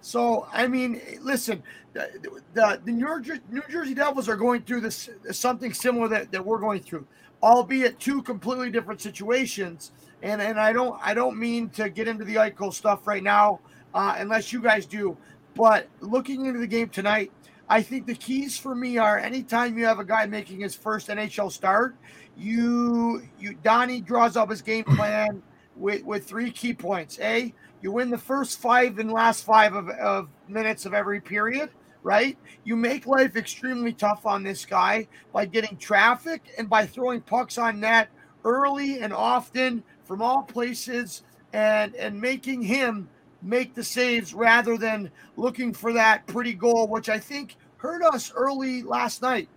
[0.00, 4.82] So I mean, listen, the, the, the New, Jersey, New Jersey Devils are going through
[4.82, 7.06] this something similar that, that we're going through,
[7.42, 12.24] albeit two completely different situations and and I don't I don't mean to get into
[12.24, 13.60] the Eichel stuff right now,
[13.94, 15.16] uh, unless you guys do.
[15.54, 17.32] But looking into the game tonight,
[17.68, 21.08] I think the keys for me are anytime you have a guy making his first
[21.08, 21.96] NHL start,
[22.36, 25.42] you you Donnie draws up his game plan
[25.76, 27.18] with with three key points.
[27.20, 31.70] A, you win the first five and last five of, of minutes of every period
[32.02, 32.38] right?
[32.64, 37.58] You make life extremely tough on this guy by getting traffic and by throwing pucks
[37.58, 38.08] on net
[38.44, 43.08] early and often from all places and and making him
[43.42, 48.32] make the saves rather than looking for that pretty goal, which I think hurt us
[48.34, 49.48] early last night.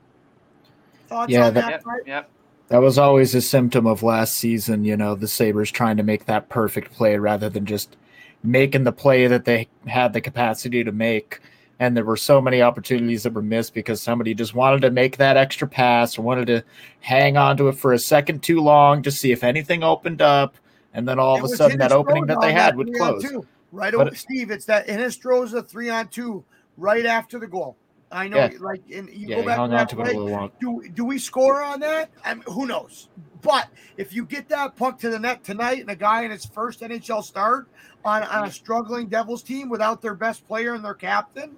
[1.08, 1.72] Thoughts yeah, that?
[1.72, 2.30] Yep, yep.
[2.68, 6.26] That was always a symptom of last season, you know, the Sabres trying to make
[6.26, 7.98] that perfect play rather than just
[8.44, 11.40] making the play that they had the capacity to make.
[11.82, 15.17] And there were so many opportunities that were missed because somebody just wanted to make
[15.17, 16.63] that extra pass or wanted to
[17.00, 20.56] hang on to it for a second too long to see if anything opened up.
[20.94, 23.26] And then all it of a sudden, that opening that they had would close.
[23.72, 24.52] Right away, Steve.
[24.52, 26.44] It's that Hinostroza three on two
[26.78, 27.76] right after the goal.
[28.12, 28.52] I know, yeah.
[28.60, 31.63] like, and you yeah, go back hung on to play, it Do do we score
[31.63, 32.12] on that?
[32.24, 33.10] I mean, who knows?
[33.41, 36.46] But if you get that puck to the net tonight, and a guy in his
[36.46, 37.70] first NHL start
[38.06, 41.56] on, on a struggling Devils team without their best player and their captain,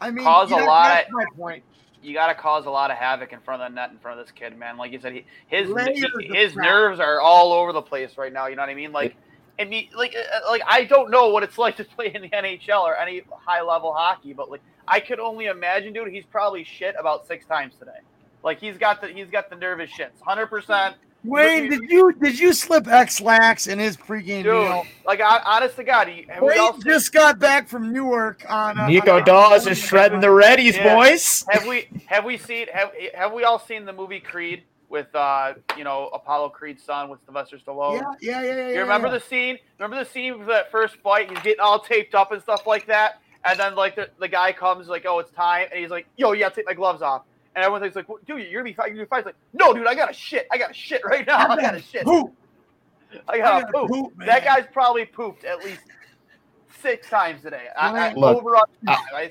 [0.00, 1.62] I mean, cause a lot of my point.
[2.02, 4.20] You got to cause a lot of havoc in front of the net in front
[4.20, 4.76] of this kid, man.
[4.76, 8.46] Like you said, he, his he, his nerves are all over the place right now.
[8.46, 8.92] You know what I mean?
[8.92, 9.16] Like,
[9.58, 12.22] I mean, like, uh, uh, like I don't know what it's like to play in
[12.22, 16.08] the NHL or any high level hockey, but like I could only imagine, dude.
[16.08, 17.98] He's probably shit about six times today.
[18.44, 20.96] Like he's got the he's got the nervous shits, hundred percent.
[21.26, 24.86] Wayne, did you did you slip Ex-Lax in his pregame Dude, meal?
[25.04, 28.78] Like, honest to God, he, Wayne just got back from Newark on.
[28.78, 30.94] Uh, Nico on Daws is shredding the Reddies, yeah.
[30.94, 31.44] boys.
[31.50, 35.54] Have we have we seen have have we all seen the movie Creed with uh
[35.76, 38.00] you know Apollo Creed's son with Sylvester Stallone?
[38.20, 38.56] Yeah, yeah, yeah.
[38.56, 39.14] yeah you remember yeah.
[39.14, 39.58] the scene?
[39.78, 41.30] Remember the scene of that first fight?
[41.30, 44.52] He's getting all taped up and stuff like that, and then like the, the guy
[44.52, 47.22] comes like, oh, it's time, and he's like, yo, yeah, take my gloves off.
[47.56, 48.88] And everyone thinks like, dude, you're gonna be fine.
[48.88, 49.18] You're gonna be fine.
[49.20, 50.46] It's like, no, dude, I got a shit.
[50.52, 51.48] I got a shit right now.
[51.48, 52.04] I got a shit.
[52.04, 52.34] Poop.
[53.26, 53.88] I got a poop.
[53.88, 55.80] poop that guy's probably pooped at least
[56.82, 57.68] six times today.
[57.78, 59.30] I, I, Look, over I,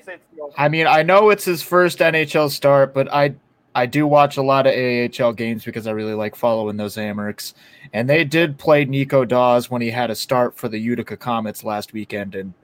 [0.58, 3.34] I, mean, I know it's his first NHL start, but I
[3.76, 7.54] I do watch a lot of AHL games because I really like following those Amerks.
[7.92, 11.62] And they did play Nico Daws when he had a start for the Utica Comets
[11.62, 12.54] last weekend, and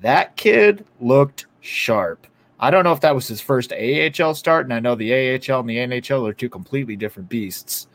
[0.00, 2.26] that kid looked sharp.
[2.60, 5.60] I don't know if that was his first AHL start, and I know the AHL
[5.60, 7.86] and the NHL are two completely different beasts.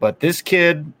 [0.00, 0.92] But this kid,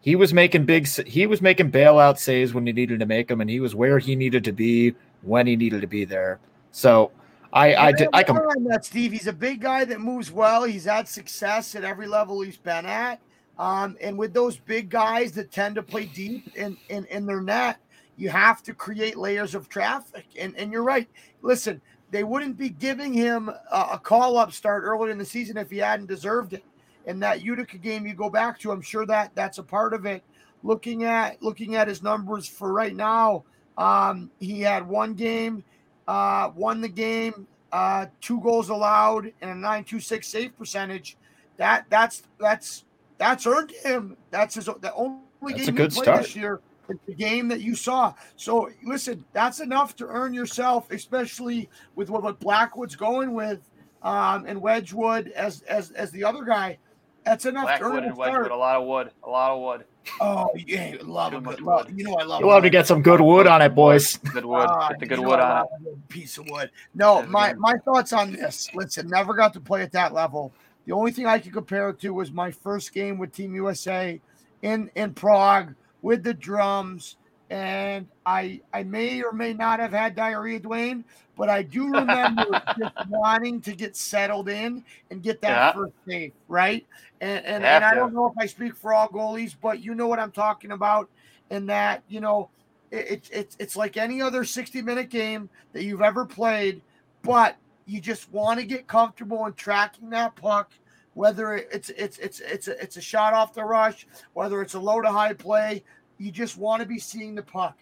[0.00, 3.40] he was making big, he was making bailout saves when he needed to make them,
[3.40, 6.38] and he was where he needed to be when he needed to be there.
[6.72, 7.10] So
[7.52, 8.36] I, I, did, I can.
[8.64, 10.64] That Steve, he's a big guy that moves well.
[10.64, 13.20] He's had success at every level he's been at.
[13.58, 17.40] Um, and with those big guys that tend to play deep in, in, in their
[17.40, 17.78] net,
[18.18, 20.26] you have to create layers of traffic.
[20.38, 21.08] And, and you're right.
[21.42, 25.56] Listen, they wouldn't be giving him a, a call up start earlier in the season
[25.56, 26.64] if he hadn't deserved it.
[27.06, 30.06] And that Utica game you go back to, I'm sure that that's a part of
[30.06, 30.22] it.
[30.62, 33.44] Looking at looking at his numbers for right now,
[33.78, 35.62] um, he had one game,
[36.08, 41.16] uh, won the game, uh, two goals allowed, and a 926 save percentage.
[41.58, 42.84] That that's that's
[43.18, 44.16] that's earned him.
[44.30, 46.22] That's his the only that's game he played start.
[46.22, 46.60] this year
[47.06, 48.14] the game that you saw.
[48.36, 53.60] So listen, that's enough to earn yourself, especially with what, what Blackwood's going with,
[54.02, 56.78] um, and Wedgewood as as as the other guy.
[57.24, 59.84] That's enough Blackwood to earn and Wedgewood, a lot of wood, a lot of wood.
[60.20, 61.60] Oh yeah, love Too good.
[61.60, 61.98] Love, wood.
[61.98, 62.40] you know I love.
[62.40, 64.16] You'll have to get some good wood on it, boys.
[64.18, 64.66] Good wood.
[64.68, 65.92] Ah, Get the good wood I on it.
[65.92, 66.70] a Piece of wood.
[66.94, 67.58] No, That's my good.
[67.58, 68.68] my thoughts on this.
[68.74, 70.52] Listen, never got to play at that level.
[70.86, 74.20] The only thing I could compare it to was my first game with Team USA
[74.62, 75.74] in in Prague
[76.06, 77.16] with the drums,
[77.50, 81.04] and I I may or may not have had diarrhea, Duane,
[81.36, 82.44] but I do remember
[82.78, 85.72] just wanting to get settled in and get that Yeah.
[85.74, 86.86] first save, right?
[87.20, 90.06] And and, and I don't know if I speak for all goalies, but you know
[90.06, 91.10] what I'm talking about.
[91.50, 92.50] In that, you know,
[92.92, 96.82] it, it's it's it's like any other 60 minute game that you've ever played,
[97.24, 100.70] but you just want to get comfortable in tracking that puck,
[101.14, 104.78] whether it's it's it's it's a, it's a shot off the rush, whether it's a
[104.80, 105.82] low to high play.
[106.18, 107.76] You just want to be seeing the puck.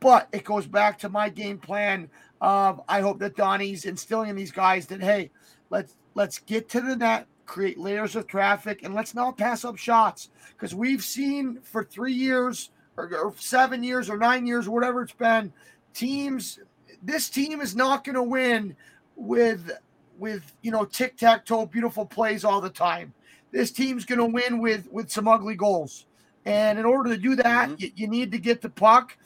[0.00, 2.10] But it goes back to my game plan.
[2.40, 5.30] Um, I hope that Donnie's instilling in these guys that hey,
[5.70, 9.76] let's let's get to the net, create layers of traffic, and let's not pass up
[9.76, 15.02] shots because we've seen for three years or, or seven years or nine years, whatever
[15.02, 15.52] it's been,
[15.94, 16.58] teams.
[17.02, 18.76] This team is not going to win
[19.16, 19.70] with
[20.18, 23.12] with you know tic tac toe beautiful plays all the time.
[23.50, 26.06] This team's going to win with with some ugly goals,
[26.44, 27.80] and in order to do that, Mhm.
[27.80, 29.16] you, you need to get the puck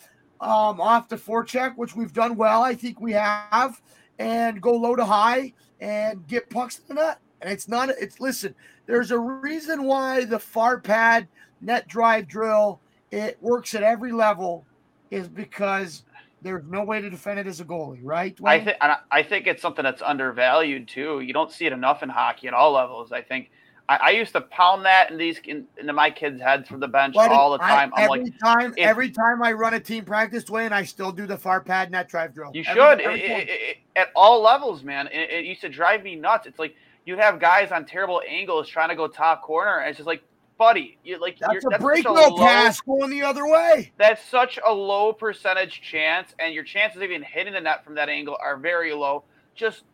[0.41, 2.63] um, off the forecheck, which we've done well.
[2.63, 3.81] I think we have,
[4.19, 7.19] and go low to high and get pucks to the net.
[7.41, 7.89] And it's not.
[7.89, 8.55] It's listen.
[8.87, 11.27] There's a reason why the far pad
[11.61, 14.67] net drive drill it works at every level,
[15.11, 16.05] is because
[16.43, 18.37] there's no way to defend it as a goalie, right?
[18.45, 18.77] I think
[19.11, 21.21] I think it's something that's undervalued too.
[21.21, 23.11] You don't see it enough in hockey at all levels.
[23.11, 23.51] I think
[23.89, 26.89] I, I used to pound that in these in, into my kids' heads from the
[26.89, 27.93] bench Buddy, all the time.
[27.95, 31.13] I'm every like, time, if- every time I run a team practice, Duane, I still
[31.13, 32.51] do the far pad net drive drill.
[32.55, 35.07] you Every- should every It- it- at all levels, man.
[35.09, 36.47] It, it used to drive me nuts.
[36.47, 39.99] It's like you have guys on terrible angles trying to go top corner, and it's
[39.99, 40.23] just like,
[40.59, 43.93] buddy, you like That's you're, a break low- no pass going the other way.
[43.99, 47.95] That's such a low percentage chance, and your chances of even hitting the net from
[47.95, 49.23] that angle are very low.
[49.55, 49.85] Just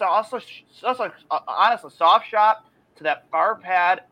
[0.00, 0.40] also,
[0.82, 2.64] also uh, honestly, soft shot
[3.02, 4.02] to that far pad,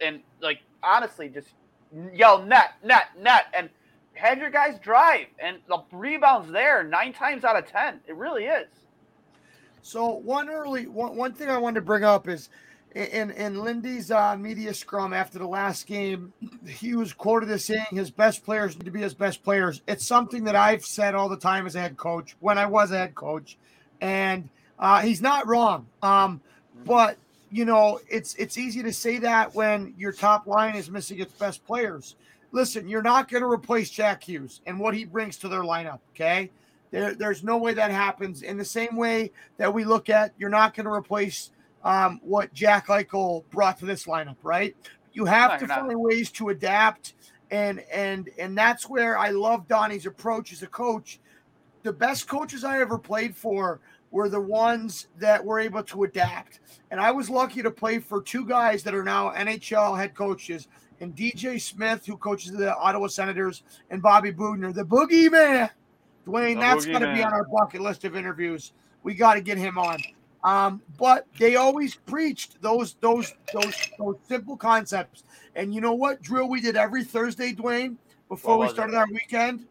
[0.00, 1.48] and like honestly, just
[2.12, 3.68] yell net, net, net, and
[4.14, 8.00] have your guys drive, and the rebounds there nine times out of ten.
[8.06, 8.68] It really is.
[9.82, 12.48] So one early one, one thing I wanted to bring up is
[12.94, 16.32] in in Lindy's uh, media scrum after the last game,
[16.66, 19.82] he was quoted as saying his best players need to be his best players.
[19.88, 22.92] It's something that I've said all the time as a head coach when I was
[22.92, 23.58] a head coach,
[24.00, 24.48] and
[24.78, 25.86] uh, he's not wrong.
[26.02, 26.40] Um,
[26.84, 27.18] but
[27.54, 31.32] you know, it's it's easy to say that when your top line is missing its
[31.34, 32.16] best players.
[32.50, 36.00] Listen, you're not going to replace Jack Hughes and what he brings to their lineup.
[36.14, 36.50] Okay,
[36.90, 38.42] there, there's no way that happens.
[38.42, 41.52] In the same way that we look at, you're not going to replace
[41.84, 44.74] um, what Jack Eichel brought to this lineup, right?
[45.12, 45.86] You have No, to you're not.
[45.86, 47.14] find ways to adapt,
[47.52, 51.20] and and and that's where I love Donnie's approach as a coach.
[51.84, 53.78] The best coaches I ever played for
[54.14, 56.60] were the ones that were able to adapt,
[56.92, 60.68] and I was lucky to play for two guys that are now NHL head coaches.
[61.00, 65.68] And DJ Smith, who coaches the Ottawa Senators, and Bobby Boughner, the Boogie Man.
[66.24, 68.72] Duane, The that's going to be on our bucket list of interviews.
[69.02, 69.98] We got to get him on.
[70.44, 75.24] Um, but they always preached those those those those simple concepts.
[75.56, 77.98] And you know what drill we did every Thursday, Duane,
[78.28, 78.74] before we was it?
[78.76, 79.66] started our weekend?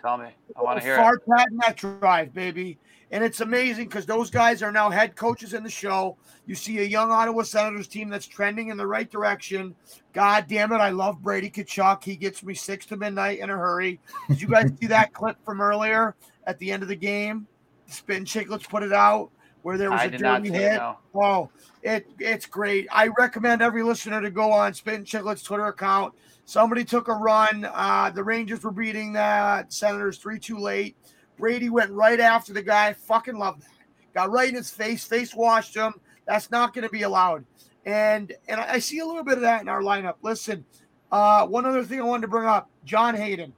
[0.00, 0.98] Tell me, I want to hear it.
[0.98, 2.78] Far pad net drive, baby.
[3.12, 6.16] And it's amazing because those guys are now head coaches in the show.
[6.46, 9.74] You see a young Ottawa Senators team that's trending in the right direction.
[10.12, 12.04] God damn it, I love Brady Tkachuk.
[12.04, 13.98] He gets me six to midnight in a hurry.
[14.28, 16.14] Did you guys see that clip from earlier
[16.46, 17.48] at the end of the game?
[17.86, 19.30] Spittin' Chiclets put it out
[19.62, 20.74] where there was I a dirty hit.
[20.74, 20.76] it.
[20.76, 20.96] No.
[21.14, 21.50] Oh,
[21.82, 22.86] it it's great.
[22.90, 26.14] I recommend every listener to go on Spittin' Chiclets Twitter account.
[26.44, 27.68] Somebody took a run.
[27.72, 30.96] Uh, the Rangers were beating that Senators three two late.
[31.40, 32.92] Brady went right after the guy.
[32.92, 33.68] Fucking love that.
[34.14, 35.04] Got right in his face.
[35.04, 35.94] Face washed him.
[36.26, 37.44] That's not going to be allowed.
[37.86, 40.16] And and I see a little bit of that in our lineup.
[40.22, 40.64] Listen,
[41.10, 43.52] uh, one other thing I wanted to bring up: John Hayden.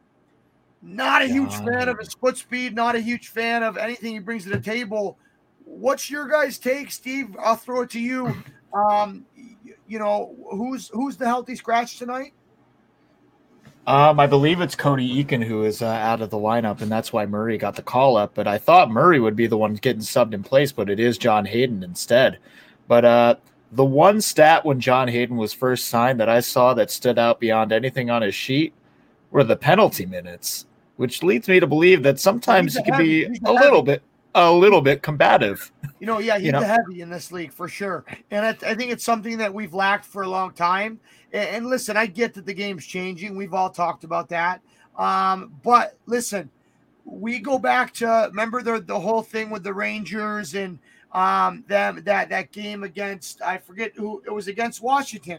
[0.81, 2.75] Not a huge fan of his foot speed.
[2.75, 5.17] Not a huge fan of anything he brings to the table.
[5.65, 7.37] What's your guys' take, Steve?
[7.39, 8.35] I'll throw it to you.
[8.75, 9.27] Um,
[9.87, 12.33] you know, who's who's the healthy scratch tonight?
[13.87, 17.13] Um, I believe it's Cody Eakin who is uh, out of the lineup, and that's
[17.13, 18.33] why Murray got the call up.
[18.35, 21.19] But I thought Murray would be the one getting subbed in place, but it is
[21.19, 22.39] John Hayden instead.
[22.87, 23.35] But uh,
[23.73, 27.41] the one stat when John Hayden was first signed that I saw that stood out
[27.41, 28.73] beyond anything on his sheet
[29.33, 33.35] were the penalty minutes, which leads me to believe that sometimes he can be heavy-
[33.35, 34.03] he's a a little bit.
[34.35, 35.71] A little bit combative.
[36.01, 36.61] You know, yeah, he's You know?
[36.63, 40.05] heavy in this league for sure, and I, I think it's something that we've lacked
[40.05, 40.99] for a long time.
[41.33, 43.37] And, and listen, I get that the game's changing.
[43.37, 44.61] We've all talked about that.
[44.97, 46.51] Um, but listen,
[47.05, 50.79] we go back to remember the the whole thing with the Rangers and
[51.13, 55.39] um them that that game against I forget who it was against Washington,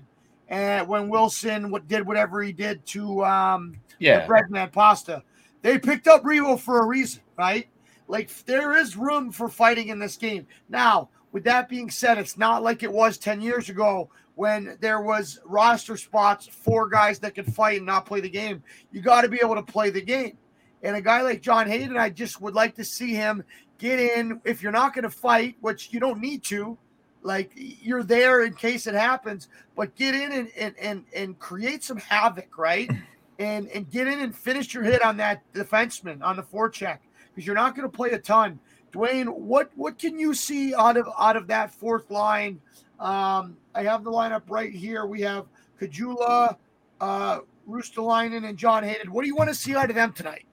[0.49, 4.25] and when Wilson what did whatever he did to um Yeah.
[4.25, 5.23] the Breadman pasta.
[5.61, 7.67] They picked up Revo for a reason, right?
[8.07, 10.47] Like there is room for fighting in this game.
[10.69, 15.01] Now, with that being said, it's not like it was 10 years ago when there
[15.01, 18.63] was roster spots, for guys that could fight and not play the game.
[18.91, 20.37] You got to be able to play the game.
[20.81, 23.43] And a guy like John Hayden, I just would like to see him
[23.77, 24.41] get in.
[24.43, 26.77] If you're not going to fight, which you don't need to,
[27.21, 31.83] like you're there in case it happens, but get in and and and, and create
[31.83, 32.89] some havoc, right?
[33.39, 36.99] And and get in and finish your hit on that defenseman on the forecheck
[37.33, 38.59] because you're not going to play a ton.
[38.91, 42.61] Duane, what what can you see out of out of that fourth line?
[42.99, 45.05] Um, I have the lineup right here.
[45.05, 45.45] We have
[45.81, 46.55] Kajula,
[47.01, 49.11] uh, and John Hayden.
[49.11, 50.45] What do you want to see out of them tonight?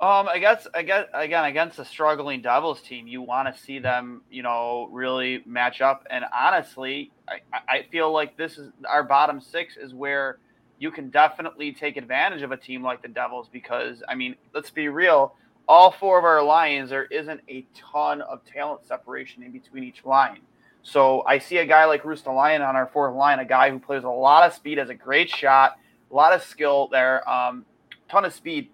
[0.00, 3.78] Um, I guess, I guess, again, against a struggling Devils team, you want to see
[3.78, 6.06] them, you know, really match up.
[6.10, 10.38] And honestly, I, I feel like this is our bottom six is where
[10.78, 14.70] you can definitely take advantage of a team like the Devils because, I mean, let's
[14.70, 15.34] be real,
[15.68, 20.04] all four of our lines, there isn't a ton of talent separation in between each
[20.04, 20.40] line.
[20.82, 24.04] So I see a guy like Ruotsalainen on our fourth line, a guy who plays
[24.04, 25.78] a lot of speed, has a great shot,
[26.10, 27.64] a lot of skill there, um,
[28.10, 28.68] ton of speed.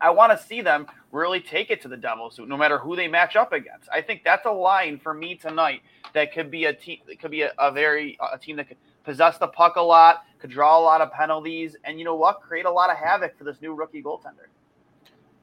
[0.00, 3.06] I want to see them really take it to the Devils, no matter who they
[3.06, 3.88] match up against.
[3.92, 5.82] I think that's a line for me tonight
[6.14, 8.78] that could be a team, that could be a, a very a team that could
[9.04, 12.40] possess the puck a lot, could draw a lot of penalties, and you know what,
[12.40, 14.46] create a lot of havoc for this new rookie goaltender.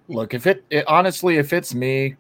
[0.07, 2.15] Look, if it, it honestly, if it's me,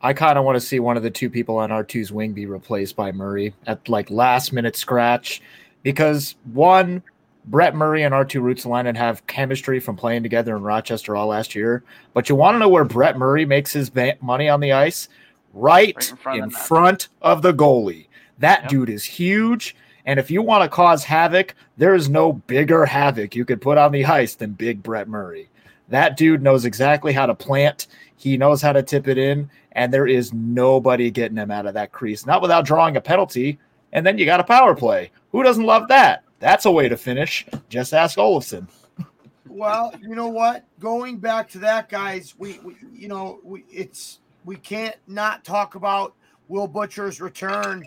[0.00, 2.46] I kind of want to see one of the two people on R2's wing be
[2.46, 5.40] replaced by Murray at like last minute scratch
[5.84, 7.02] because one,
[7.46, 11.84] Brett Murray and R2 Ruotsalainen have chemistry from playing together in Rochester all last year.
[12.14, 15.08] But you want to know where Brett Murray makes his ba- money on the ice?
[15.52, 18.06] Right, Right in front in of the front of the goalie.
[18.38, 18.70] That Yep.
[18.70, 19.76] dude is huge.
[20.06, 23.78] And if you want to cause havoc, there is no bigger havoc you could put
[23.78, 25.48] on the ice than Big Brett Murray.
[25.88, 27.86] That dude knows exactly how to plant.
[28.16, 31.74] He knows how to tip it in, and there is nobody getting him out of
[31.74, 33.58] that crease, not without drawing a penalty.
[33.92, 35.10] And then you got a power play.
[35.32, 36.24] Who doesn't love that?
[36.38, 37.46] That's a way to finish.
[37.68, 38.68] Just ask Olofsson.
[39.46, 40.64] Well, you know what?
[40.80, 45.74] Going back to that, guys, we, we you know, we it's we can't not talk
[45.74, 46.14] about
[46.48, 47.84] Will Butcher's return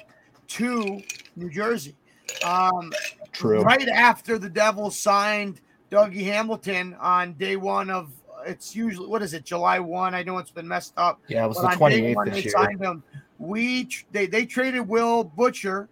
[0.47, 1.01] to
[1.35, 1.95] New Jersey.
[2.43, 2.91] Um,
[3.31, 3.61] True.
[3.61, 5.61] right after the Devils signed
[5.91, 8.11] Dougie Hamilton on day one of
[8.45, 10.13] it's usually what is it July one?
[10.13, 11.19] I know it's been messed up.
[11.27, 12.51] Yeah, it was but the on twenty day eighth one this they year.
[12.51, 13.03] signed him.
[13.39, 15.89] We they they traded Will Butcher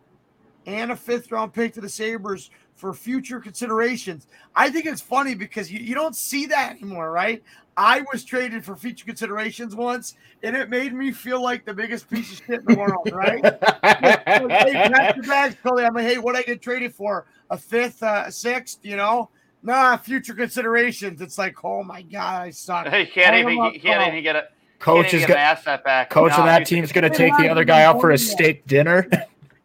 [0.65, 4.27] and a fifth round pick to the Sabres for future considerations.
[4.55, 7.43] I think it's funny because you, you don't see that anymore, right?
[7.75, 12.09] I was traded for future considerations once, and it made me feel like the biggest
[12.09, 13.43] piece of shit in the world, right?
[13.43, 15.83] hey, pack your bags, Cully.
[15.83, 17.25] I'm like, hey, what I get traded for?
[17.49, 19.29] A fifth, uh, a sixth, you know?
[19.63, 21.21] Nah, future considerations.
[21.21, 22.85] It's like, oh my god, I suck.
[22.93, 24.47] He can't even, don't he can't even get a
[24.79, 26.09] Coach is even get going an asset back.
[26.09, 28.17] coach No, of that he's- team's going to take the other guy out for a
[28.17, 29.07] steak dinner.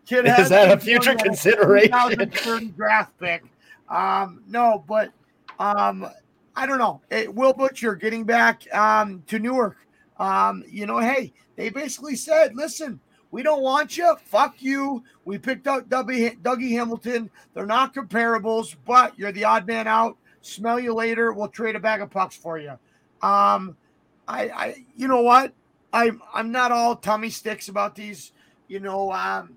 [0.09, 2.73] Kid Is has that a future consideration?
[2.75, 3.45] draft pick.
[3.91, 5.13] Um, no, but
[5.59, 6.09] um,
[6.57, 7.03] I don't know.
[7.11, 9.77] It, Will Butcher getting back um, to Newark.
[10.19, 13.01] Um, you know, hey, they basically said, listen,
[13.33, 14.17] we don't want you.
[14.25, 15.05] Fuck you.
[15.27, 17.31] We picked out Dougie, Dougie Hamilton.
[17.53, 20.17] They're not comparables, but you're the odd man out.
[20.41, 21.35] Smell you later.
[21.35, 22.79] We'll trade a bag of pucks for you.
[23.21, 23.77] Um,
[24.27, 25.53] I, I, you know what?
[25.93, 28.33] I'm, I'm not all tummy sticks about these,
[28.69, 29.53] you know, um,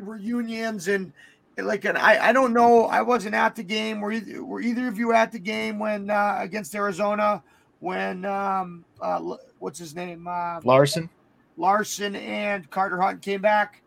[0.00, 1.12] reunions and
[1.58, 4.88] like an I, I don't know I wasn't at the game were either, were either
[4.88, 7.42] of you at the game when uh, against Arizona
[7.80, 9.20] when um uh,
[9.58, 11.08] what's his name uh, Larsson.
[11.56, 13.82] Larsson and Carter Hutton came back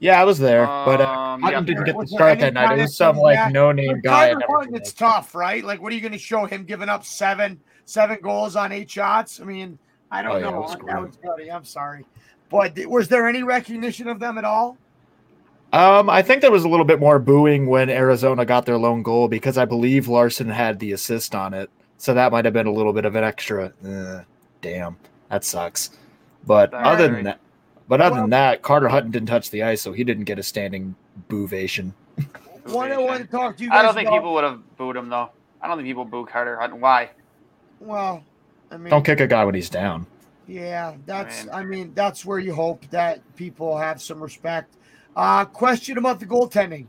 [0.00, 1.74] Yeah, I was there, but uh, Um, Hutton yeah.
[1.74, 2.78] didn't get the start that night.
[2.78, 4.30] It was some like that- no name guy.
[4.32, 7.04] Carter Hutton it's tough right like what are you going to show him giving up
[7.04, 9.78] seven seven goals on eight shots I mean
[10.10, 11.50] I don't Oh, yeah, it know was that was gutty.
[11.52, 12.04] I'm sorry
[12.50, 14.76] but was there any recognition of them at all
[15.72, 19.02] Um, I think there was a little bit more booing when Arizona got their lone
[19.02, 22.66] goal because I believe Larsson had the assist on it, so that might have been
[22.66, 23.72] a little bit of an extra.
[23.86, 24.22] Uh,
[24.62, 24.96] damn,
[25.28, 25.90] that sucks.
[26.44, 26.84] But Sorry.
[26.84, 27.38] other than that,
[27.86, 30.38] but other Well- than that, Carter Hutton didn't touch the ice, so he didn't get
[30.40, 30.96] a standing
[31.28, 31.92] boovation.
[32.64, 34.76] one I want to talk to you guys I don't think about- people would have
[34.76, 35.30] booed him though.
[35.62, 36.80] I don't think people boo Carter Hutton.
[36.80, 37.10] Why?
[37.78, 38.24] Well,
[38.72, 40.06] I mean, Don't kick a guy when he's down.
[40.50, 41.46] Yeah, that's.
[41.52, 44.76] I mean, that's where you hope that people have some respect.
[45.14, 46.86] Uh, question about the goaltending.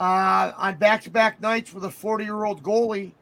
[0.00, 3.12] Uh, on back-to-back nights with a 40-year-old goalie,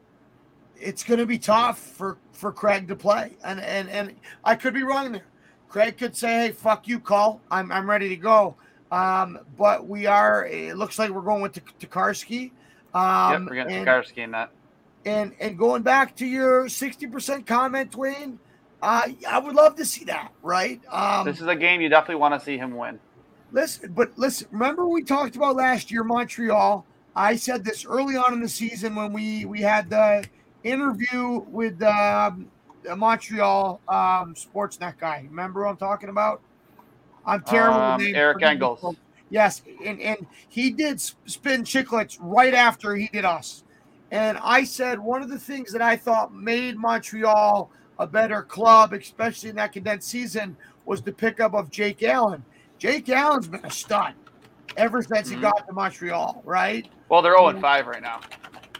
[0.75, 4.73] it's going to be tough for for Craig to play, and and and I could
[4.73, 5.25] be wrong there.
[5.69, 7.41] Craig could say, "Hey, fuck you, call.
[7.51, 8.55] I'm I'm ready to go."
[8.91, 10.47] Um, but we are.
[10.47, 12.51] It looks like we're going with Tokarski.
[12.95, 14.49] Um, yep, we're getting and- in that.
[15.05, 18.39] and and going back to your 60% comment, Duane,
[18.83, 20.81] uh, I would love to see that, right?
[20.91, 22.99] Um, This is a game you definitely want to see him win.
[23.51, 26.85] listen, but listen, remember we talked about last year, Montreal.
[27.15, 30.25] I said this early on in the season when we we had the
[30.63, 32.47] interview with um,
[32.83, 35.25] the Montreal um, Sportsnet guy.
[35.29, 36.41] Remember what I'm talking about?
[37.25, 37.75] I'm terrible.
[37.79, 38.17] with Um, names.
[38.17, 38.95] Eric Engels.
[39.29, 43.63] Yes, and and he did spin chicklets right after he did us.
[44.11, 48.93] And I said one of the things that I thought made Montreal a better club,
[48.93, 52.43] especially in that condensed season, was the pickup of Jake Allen.
[52.77, 54.13] Jake Allen's been a stud
[54.77, 55.41] ever since he Mhm.
[55.41, 56.87] got to Montreal, right?
[57.09, 58.19] Well, they're 0 5 right now.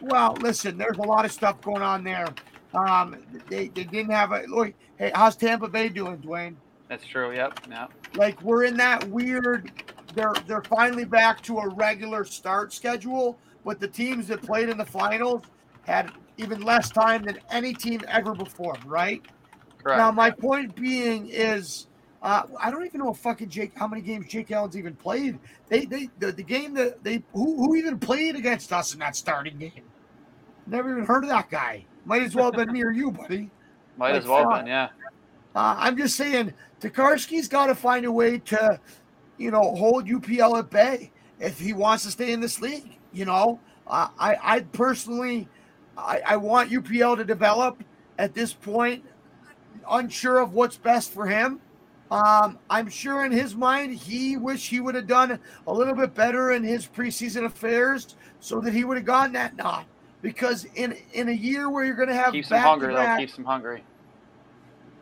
[0.00, 2.26] Well, listen, there's a lot of stuff going on there.
[2.74, 3.16] Um,
[3.48, 4.74] they, they didn't have a look.
[4.98, 6.56] Hey, how's Tampa Bay doing, Duane?
[6.88, 7.32] That's true.
[7.32, 7.60] Yep.
[7.70, 7.92] Yep.
[8.16, 9.70] Like we're in that weird.
[10.14, 14.76] They're they're finally back to a regular start schedule, but the teams that played in
[14.76, 15.42] the finals
[15.86, 19.22] had even less time than any team ever before, right?
[19.82, 19.98] Correct.
[19.98, 21.86] Now, my point being is,
[22.22, 25.38] uh, I don't even know if fucking Jake how many games Jake Allen's even played.
[25.68, 29.14] They they the, the game that they who who even played against us in that
[29.14, 29.82] starting game.
[30.66, 31.84] Never even heard of that guy.
[32.06, 33.50] Might as well have been me or you, buddy.
[33.96, 34.60] Might like as well fraud.
[34.60, 34.68] been.
[34.68, 34.88] Yeah.
[35.54, 38.80] Uh, I'm just saying, Tokarski's got to find a way to,
[39.38, 42.98] you know, hold UPL at bay if he wants to stay in this league.
[43.12, 45.48] You know, uh, I, I personally,
[45.96, 47.82] I, I want UPL to develop
[48.18, 49.04] at this point.
[49.90, 51.60] Unsure of what's best for him.
[52.10, 56.14] Um, I'm sure in his mind he wish he would have done a little bit
[56.14, 59.84] better in his preseason affairs so that he would have gotten that nod.
[60.22, 63.16] Because in in a year where you're going to have Keeps him hungry though.
[63.18, 63.84] Keeps him hungry.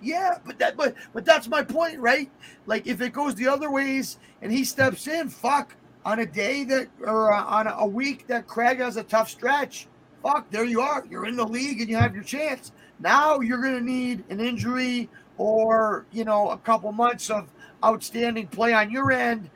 [0.01, 2.31] yeah, but that but but that's my point, right?
[2.67, 6.65] Like if it goes the other ways and he steps in, fuck, on a day
[6.65, 9.87] that or on a week that Craig has a tough stretch,
[10.23, 11.05] fuck, there you are.
[11.11, 12.73] You're in the league and you have your chance.
[13.01, 15.09] Now you're going to need an injury
[15.39, 17.49] or, you know, a couple months of
[17.85, 19.51] outstanding play on your end.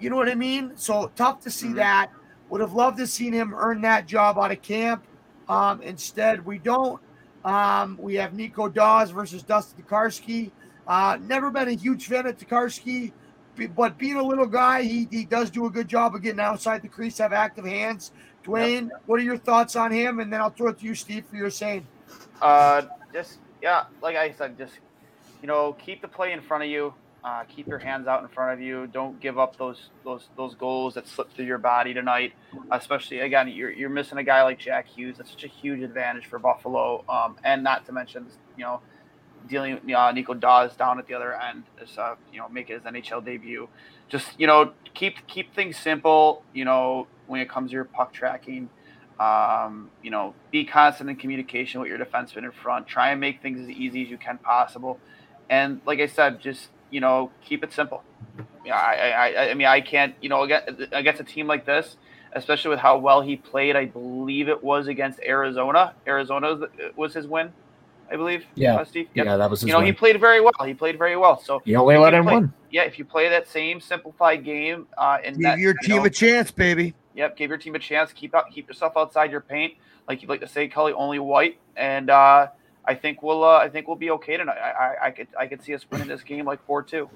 [0.00, 0.72] You know what I mean?
[0.76, 1.76] So tough to see Mhm.
[1.76, 2.10] that.
[2.50, 5.04] Would have loved to seen him earn that job out of camp.
[5.48, 7.00] Um, instead, we don't.
[7.44, 10.50] Um, we have Nico Daws versus Dustin Tokarski.
[10.86, 13.12] Uh, never been a huge fan of Tokarski,
[13.76, 16.80] but being a little guy, he, he does do a good job of getting outside
[16.82, 18.12] the crease, have active hands.
[18.42, 20.20] Duane, what are your thoughts on him?
[20.20, 21.86] And then I'll throw it to you, Steve, for your saying.
[22.40, 22.82] Uh,
[23.12, 24.74] just yeah, like I said, just
[25.42, 26.94] you know, keep the play in front of you.
[27.24, 28.86] Uh, keep your hands out in front of you.
[28.86, 32.32] Don't give up those those those goals that slip through your body tonight.
[32.70, 35.16] Especially again, you're you're missing a guy like Jack Hughes.
[35.18, 37.04] That's such a huge advantage for Buffalo.
[37.08, 38.26] Um, and not to mention,
[38.56, 38.80] you know,
[39.48, 42.68] dealing with uh, Nico Daws down at the other end is uh, you know make
[42.68, 43.68] his NHL debut.
[44.08, 46.44] Just you know, keep keep things simple.
[46.54, 48.68] You know, when it comes to your puck tracking.
[49.20, 52.86] Um, you know, be constant in communication with your defenseman in front.
[52.86, 54.98] Try and make things as easy as you can possible.
[55.50, 58.02] And like I said, just you know, keep it simple.
[58.64, 61.96] Yeah, I, I, I mean, I can't, you know, against, against a team like this,
[62.32, 63.76] especially with how well he played.
[63.76, 65.94] I believe it was against Arizona.
[66.06, 67.52] Arizona was- was his win,
[68.10, 68.44] I believe.
[68.54, 68.76] Yeah.
[68.76, 69.08] uh, Steve.
[69.14, 69.26] Yep.
[69.26, 70.52] Yeah, that was his You know, he played very well.
[70.64, 71.40] He played very well.
[71.42, 72.52] So You only let him play- win.
[72.70, 75.96] Yeah, if you play that same simplified game, uh, in Give that, your you team
[75.98, 76.94] know, a chance, baby.
[77.18, 78.12] Yep, give your team a chance.
[78.12, 79.74] Keep out, keep yourself outside your paint,
[80.06, 80.92] like you'd like to say, Cully.
[80.92, 82.46] Only white, and uh,
[82.84, 84.56] I think we'll, uh, I think we'll be okay tonight.
[84.56, 87.10] I, I, I could, I could see us winning this game like four two.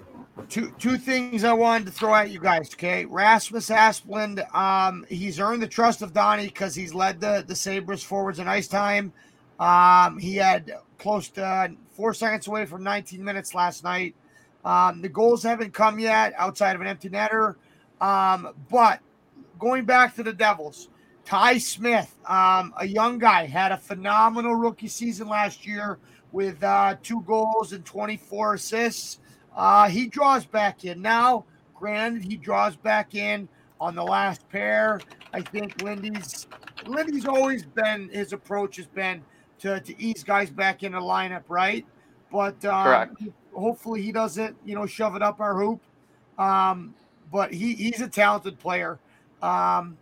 [0.48, 2.74] Two two things I wanted to throw at you guys.
[2.74, 4.53] Okay, Rasmus Asplund.
[4.53, 8.48] Um, he's earned the trust of Donnie because he's led the the Sabres forwards in
[8.48, 9.12] ice time.
[9.61, 14.16] Um, he had close to four seconds away from 19 minutes last night.
[14.64, 17.55] Um, the goals haven't come yet outside of an empty netter.
[18.00, 18.98] Um, but
[19.62, 20.88] going back to the Devils,
[21.24, 26.00] Ty Smith, um, a young guy, had a phenomenal rookie season last year
[26.32, 29.20] with uh, two goals and 24 assists.
[29.56, 31.44] Uh, he draws back in now.
[31.76, 33.48] Granted, he draws back in
[33.80, 35.00] on the last pair.
[35.32, 36.48] I think Lindy's
[36.84, 39.22] Lindy's always been his approach has been
[39.60, 41.86] to, to ease guys back in the lineup, right?
[42.32, 43.22] But um, Correct.
[43.54, 45.80] hopefully he doesn't, you know, shove it up our hoop.
[46.36, 46.96] Um,
[47.30, 48.98] but he, he's a talented player.
[49.43, 49.99] Um,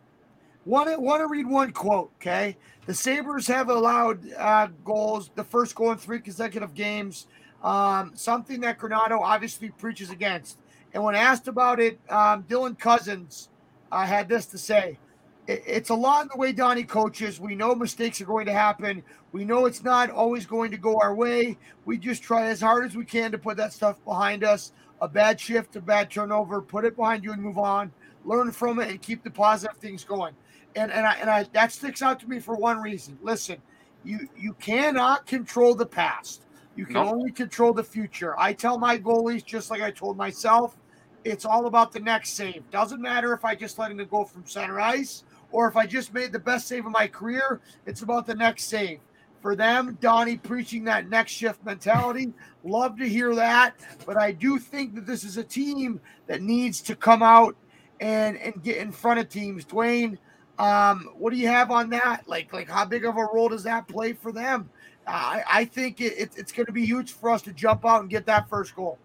[0.66, 2.12] Want to want to read one quote?
[2.16, 7.26] Okay, the Sabres have allowed uh, goals, the first goal in three consecutive games.
[7.64, 10.58] Um, something that Granato obviously preaches against.
[10.92, 13.48] And when asked about it, um, Dylan Cozens
[13.90, 14.98] uh, had this to say
[15.46, 17.40] it's a lot in the way Donnie coaches.
[17.40, 19.02] We know mistakes are going to happen.
[19.32, 21.56] We know it's not always going to go our way.
[21.84, 24.72] We just try as hard as we can to put that stuff behind us.
[25.00, 27.90] A bad shift, a bad turnover, put it behind you and move on.
[28.24, 30.34] Learn from it and keep the positive things going.
[30.76, 33.18] And and I, and I that sticks out to me for one reason.
[33.22, 33.56] Listen,
[34.04, 36.44] you you cannot control the past.
[36.76, 37.12] You can nope.
[37.12, 38.38] only control the future.
[38.38, 40.76] I tell my goalies just like I told myself,
[41.24, 42.62] it's all about the next save.
[42.70, 46.14] Doesn't matter if I just let him go from center ice or if I just
[46.14, 49.00] made the best save of my career, it's about the next save.
[49.40, 52.32] For them, Donnie preaching that next shift mentality.
[52.62, 53.74] Love to hear that.
[54.04, 57.56] But I do think that this is a team that needs to come out
[58.00, 59.64] and, and get in front of teams.
[59.64, 60.18] Duane,
[60.58, 62.26] um, what do you have on that?
[62.26, 64.68] Like, like how big of a role does that play for them?
[65.06, 68.00] I, I think it, it, it's going to be huge for us to jump out
[68.00, 68.98] and get that first goal.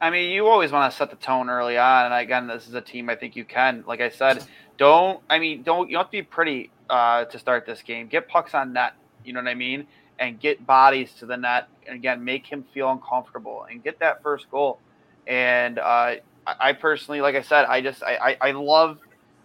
[0.00, 2.72] I mean, you always want to set the tone early on, and again, this is
[2.74, 3.84] a team I think you can.
[3.86, 4.42] Like I said,
[4.78, 5.20] don't.
[5.28, 5.90] I mean, don't.
[5.90, 8.06] You don't have to be pretty uh, to start this game.
[8.06, 8.94] Get pucks on net.
[9.24, 9.86] You know what I mean?
[10.18, 11.68] And get bodies to the net.
[11.86, 14.78] And again, make him feel uncomfortable and get that first goal.
[15.26, 16.16] And uh,
[16.46, 18.98] I personally, like I said, I just I, I, I love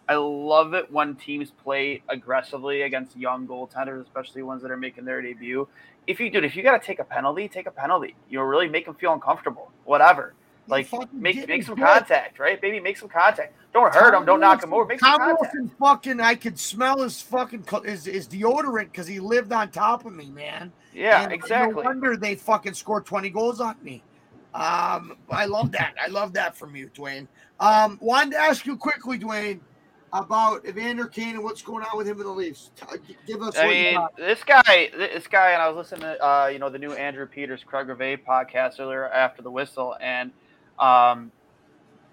[0.07, 5.05] I love it when teams play aggressively against young goaltenders, especially ones that are making
[5.05, 5.67] their debut.
[6.07, 8.15] If you do, if you got to take a penalty, take a penalty.
[8.29, 9.71] You know, really make them feel uncomfortable.
[9.83, 10.33] Whatever.
[10.67, 12.59] Like make make some contact, right?
[12.59, 13.53] Baby, make some contact.
[13.71, 14.25] Don't hurt Tom him.
[14.25, 14.85] Don't knock him over.
[14.85, 15.79] Make Tom some contact.
[15.79, 20.13] fucking, I could smell his fucking his, his deodorant because he lived on top of
[20.13, 20.71] me, man.
[20.91, 21.83] Yeah, and exactly.
[21.83, 24.01] No wonder they fucking scored twenty goals on me.
[24.55, 25.95] Um, I love that.
[26.01, 27.27] I love that from you, Duane.
[27.59, 29.59] Um, wanted to ask you quickly, Duane,
[30.13, 32.71] about Evander Kane and what's going on with him in the Leafs.
[33.27, 33.57] Give us.
[33.57, 36.79] I mean, this guy, this guy, and I was listening to uh, you know the
[36.79, 40.31] new Andrew Peters Craig Rivet podcast earlier after the whistle, and
[40.79, 41.33] um,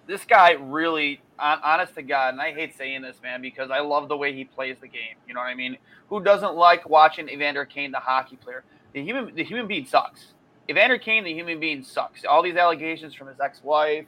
[0.08, 4.08] this guy really, honest to God, and I hate saying this, man, because I love
[4.08, 5.14] the way he plays the game.
[5.28, 5.76] You know what I mean?
[6.08, 8.64] Who doesn't like watching Evander Kane, the hockey player?
[8.94, 10.34] The human, the human being sucks.
[10.72, 12.24] Evander Kane, the human being sucks.
[12.24, 14.06] All these allegations from his ex-wife,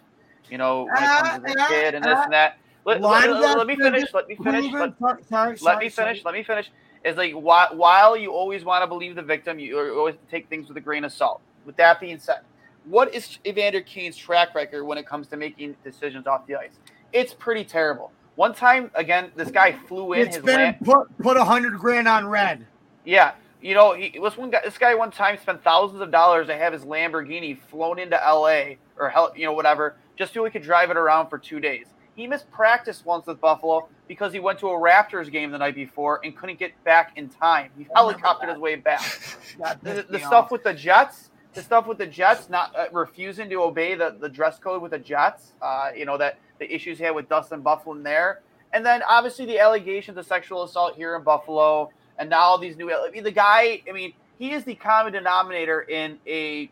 [0.50, 2.58] you know, when it comes to the uh, kid and this and that.
[2.86, 4.12] Let, let, let, let me finish.
[4.12, 4.72] Let me finish.
[4.72, 6.24] Let, sorry, let me finish.
[6.24, 6.70] Let me finish.
[7.04, 10.76] Is like while you always want to believe the victim, you always take things with
[10.78, 11.42] a grain of salt.
[11.66, 12.40] With that being said,
[12.84, 16.78] what is Evander Kane's track record when it comes to making decisions off the ice?
[17.12, 18.10] It's pretty terrible.
[18.36, 20.22] One time, again, this guy flew in.
[20.26, 22.66] It's his been land- put put a hundred grand on red.
[23.04, 23.32] Yeah,
[23.64, 24.60] you know, he was one guy.
[24.62, 28.76] This guy one time spent thousands of dollars to have his Lamborghini flown into L.A.
[28.98, 31.86] or hell, you know, whatever, just so he could drive it around for two days.
[32.14, 35.74] He missed practice once with Buffalo because he went to a Raptors game the night
[35.74, 37.70] before and couldn't get back in time.
[37.78, 39.00] He helicoptered his way back.
[39.82, 43.62] the, the stuff with the Jets, the stuff with the Jets not uh, refusing to
[43.62, 47.04] obey the, the dress code with the Jets, uh, you know, that the issues he
[47.04, 48.42] had with Dustin Byfuglien there.
[48.74, 51.90] And then obviously the allegations of sexual assault here in Buffalo.
[52.18, 55.12] And now all these new, I mean, the guy, I mean, he is the common
[55.12, 56.70] denominator in a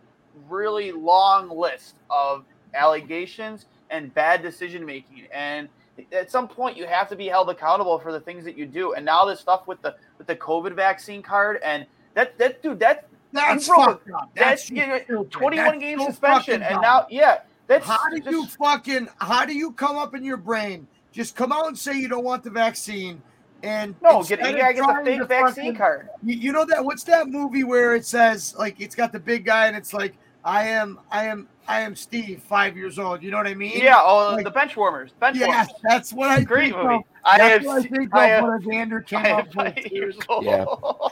[0.48, 5.26] really long list of allegations and bad decision making.
[5.32, 5.68] And
[6.12, 8.94] at some point you have to be held accountable for the things that you do.
[8.94, 12.80] And now this stuff with the with the COVID vaccine card and that that dude
[12.80, 14.30] that that's fucked up.
[14.34, 17.40] That's, that's you know, 21 game suspension, and now yeah.
[17.68, 20.86] That's how do just, you fucking how do you come up in your brain?
[21.12, 23.22] Just come out and say you don't want the vaccine,
[23.62, 26.08] and no, get you gotta get the fake vaccine fucking, card.
[26.22, 29.44] You, you know that what's that movie where it says like it's got the big
[29.44, 33.22] guy and it's like I am I am I am Steve, five years old.
[33.22, 33.72] You know what I mean?
[33.76, 34.00] Yeah.
[34.02, 35.12] Oh, like, the bench warmers.
[35.20, 35.68] Bench yeah, warmers.
[35.84, 36.94] that's what I Great think movie.
[36.96, 37.02] Of.
[37.24, 39.92] I that's have, what I think I of have, Evander came I up with.
[39.92, 40.44] Years old.
[40.44, 40.64] Yeah.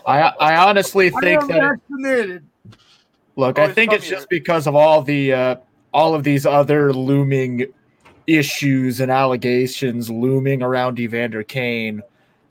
[0.07, 1.79] I I honestly think that.
[1.91, 2.45] Vaccinated.
[3.37, 5.57] Look, I think it's just because of all the uh,
[5.95, 7.67] all of these other looming
[8.27, 12.03] issues and allegations looming around Evander Kane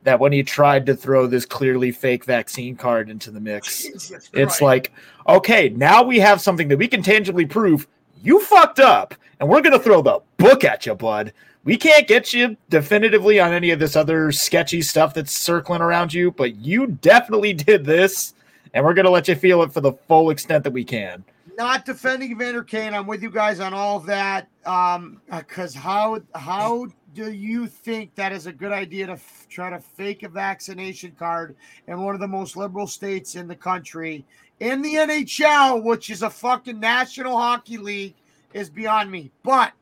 [0.03, 4.11] that when he tried to throw this clearly fake vaccine card into the mix, Jesus
[4.11, 4.61] it's Christ.
[4.61, 4.93] like,
[5.27, 7.87] okay, now we have something that we can tangibly prove
[8.21, 11.33] you fucked up, and we're gonna throw the book at you, bud.
[11.63, 16.13] We can't get you definitively on any of this other sketchy stuff that's circling around
[16.13, 18.33] you, but you definitely did this,
[18.73, 21.23] and we're gonna let you feel it for the full extent that we can.
[21.57, 22.93] Not defending Evander Kane.
[22.93, 24.47] I'm with you guys on all of that.
[24.65, 29.69] Um, because how how do you think that is a good idea to f- try
[29.69, 31.55] to fake a vaccination card
[31.87, 34.25] in one of the most liberal states in the country
[34.59, 38.15] in the NHL, which is a fucking national hockey league,
[38.53, 39.31] is beyond me.
[39.43, 39.73] But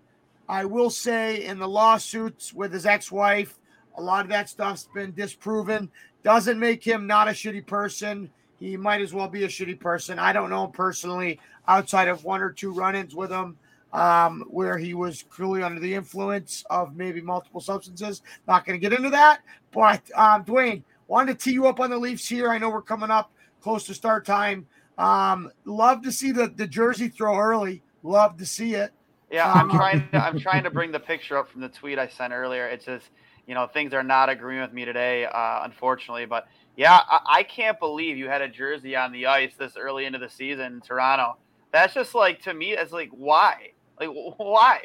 [0.47, 3.57] I will say, in the lawsuits with his ex-wife,
[3.97, 5.89] A lot of that stuff's been disproven.
[6.23, 8.29] Doesn't make him not a shitty person.
[8.59, 10.19] He might as well be a shitty person.
[10.19, 13.57] I don't know him personally outside of one or two run ins with him
[13.93, 18.21] um, where he was clearly under the influence of maybe multiple substances.
[18.47, 19.41] Not going to get into that.
[19.71, 22.49] But um, Duane, wanted to tee you up on the Leafs here.
[22.49, 23.31] I know we're coming up
[23.61, 24.67] close to start time.
[24.97, 27.83] Um, love to see the, the jersey throw early.
[28.03, 28.91] Love to see it.
[29.31, 30.09] Yeah, I'm um, trying.
[30.09, 32.67] To, I'm trying to bring the picture up from the tweet I sent earlier.
[32.67, 33.01] It says,
[33.45, 36.25] you know, things are not agreeing with me today, uh, unfortunately.
[36.25, 40.05] But yeah, I, I, can't believe you had a jersey on the ice this early
[40.05, 41.37] into the season in Toronto.
[41.71, 43.71] That's just like to me, it's like why?
[43.99, 44.79] Like why?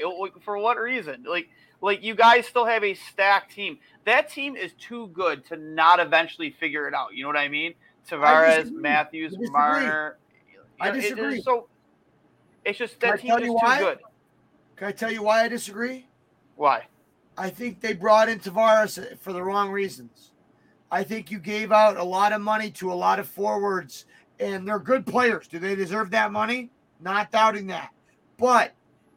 [0.44, 1.24] For what reason?
[1.28, 1.48] Like
[1.80, 3.78] like you guys still have a stacked team.
[4.04, 7.14] That team is too good to not eventually figure it out.
[7.14, 7.74] You know what I mean?
[8.08, 10.18] Tavares, Matthews, Marner.
[10.80, 11.38] I disagree.
[11.38, 11.68] It, so
[12.64, 13.78] it's just that team is too why?
[13.78, 13.98] good.
[14.76, 16.06] Can I tell you why I disagree?
[16.56, 16.86] Why?
[17.36, 20.32] I think they brought in Tavares for the wrong reasons.
[20.90, 24.04] I think you gave out a lot of money to a lot of forwards,
[24.38, 25.48] and they're good players.
[25.48, 26.70] Do they deserve that money?
[27.00, 27.90] Not doubting that.
[28.36, 28.72] But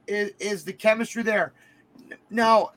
[0.07, 1.53] is, is the chemistry there?
[2.29, 2.71] Now,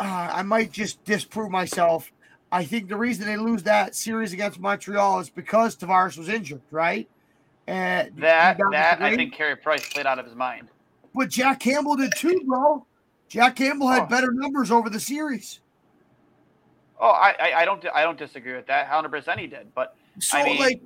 [0.00, 2.10] uh, I might just disprove myself.
[2.50, 6.60] I think the reason they lose that series against Montreal is because Tavares was injured,
[6.70, 7.08] right?
[7.66, 10.68] And that that I think Carey Price played out of his mind.
[11.14, 12.84] But Jack Campbell did too, bro.
[13.28, 14.06] Jack Campbell had oh.
[14.06, 15.60] better numbers over the series.
[17.00, 18.88] Oh, I, I, I don't I don't disagree with that.
[18.88, 19.74] Hundred percent, he did.
[19.74, 20.82] But so I mean, like,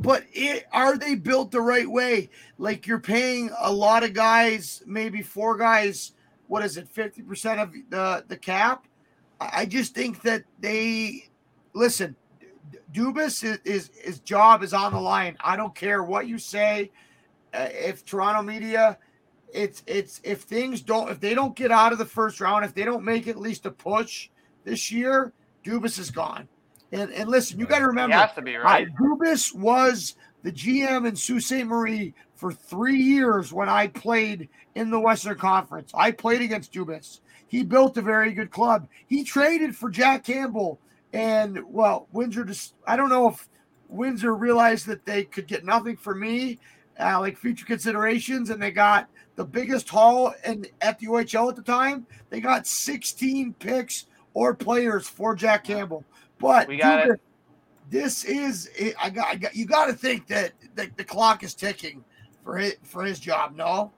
[0.00, 2.30] but it, are they built the right way?
[2.58, 6.12] Like you're paying a lot of guys, maybe four guys.
[6.48, 6.88] What is it?
[6.88, 8.86] Fifty percent of the the cap.
[9.40, 11.28] I just think that they
[11.74, 12.16] listen.
[12.92, 15.36] Dubas is, is his job is on the line.
[15.40, 16.90] I don't care what you say.
[17.54, 18.98] Uh, if Toronto media,
[19.52, 22.74] it's it's if things don't if they don't get out of the first round, if
[22.74, 24.30] they don't make at least a push
[24.64, 25.32] this year,
[25.64, 26.48] Dubas is gone.
[26.92, 28.88] And and listen, you got to remember, has to be right.
[28.96, 31.64] Dubas was the GM in Sault Ste.
[31.64, 35.92] Marie for three years when I played in the Western Conference.
[35.94, 37.20] I played against Dubas.
[37.46, 38.88] He built a very good club.
[39.06, 40.80] He traded for Jack Campbell
[41.12, 43.48] and well, Windsor just I don't know if
[43.88, 46.58] Windsor realized that they could get nothing for me,
[46.98, 51.56] uh, like future considerations, and they got the biggest haul in at the OHL at
[51.56, 52.06] the time.
[52.28, 56.04] They got 16 picks or players for Jack Campbell.
[56.40, 57.20] But we got dude, it.
[57.90, 58.70] This is
[59.00, 62.04] I got, I got you got to think that the, the clock is ticking
[62.44, 63.54] for his for his job.
[63.56, 63.92] No.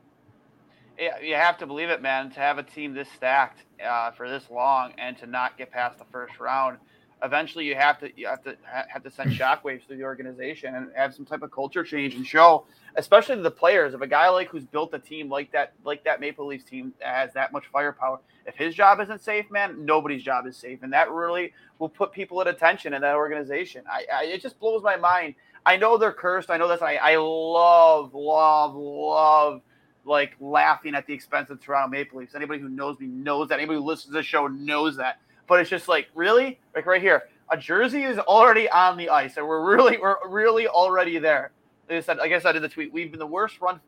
[0.98, 2.30] Yeah, you have to believe it, man.
[2.32, 5.98] To have a team this stacked uh, for this long and to not get past
[5.98, 6.78] the first round
[7.22, 8.56] eventually you have to you have to
[8.88, 9.36] have to send hmm.
[9.40, 12.64] shockwaves through the organization and have some type of culture change and show,
[12.96, 16.04] especially to the players, if a guy like who's built a team like that, like
[16.04, 19.84] that Maple Leafs team that has that much firepower, if his job isn't safe, man,
[19.84, 23.84] nobody's job is safe, and that really will put people at attention in that organization.
[23.90, 25.34] I, I it just blows my mind.
[25.64, 26.50] I know they're cursed.
[26.50, 29.62] I know that's I, I love, love, love
[30.04, 32.34] like laughing at the expense of Toronto Maple Leafs.
[32.34, 33.60] Anybody who knows me knows that.
[33.60, 35.20] Anybody who listens to the show knows that
[35.52, 39.36] but it's just like really like right here a jersey is already on the ice
[39.36, 41.52] and we're really we're really already there
[41.90, 43.78] like i said like i said in the tweet we've been the worst run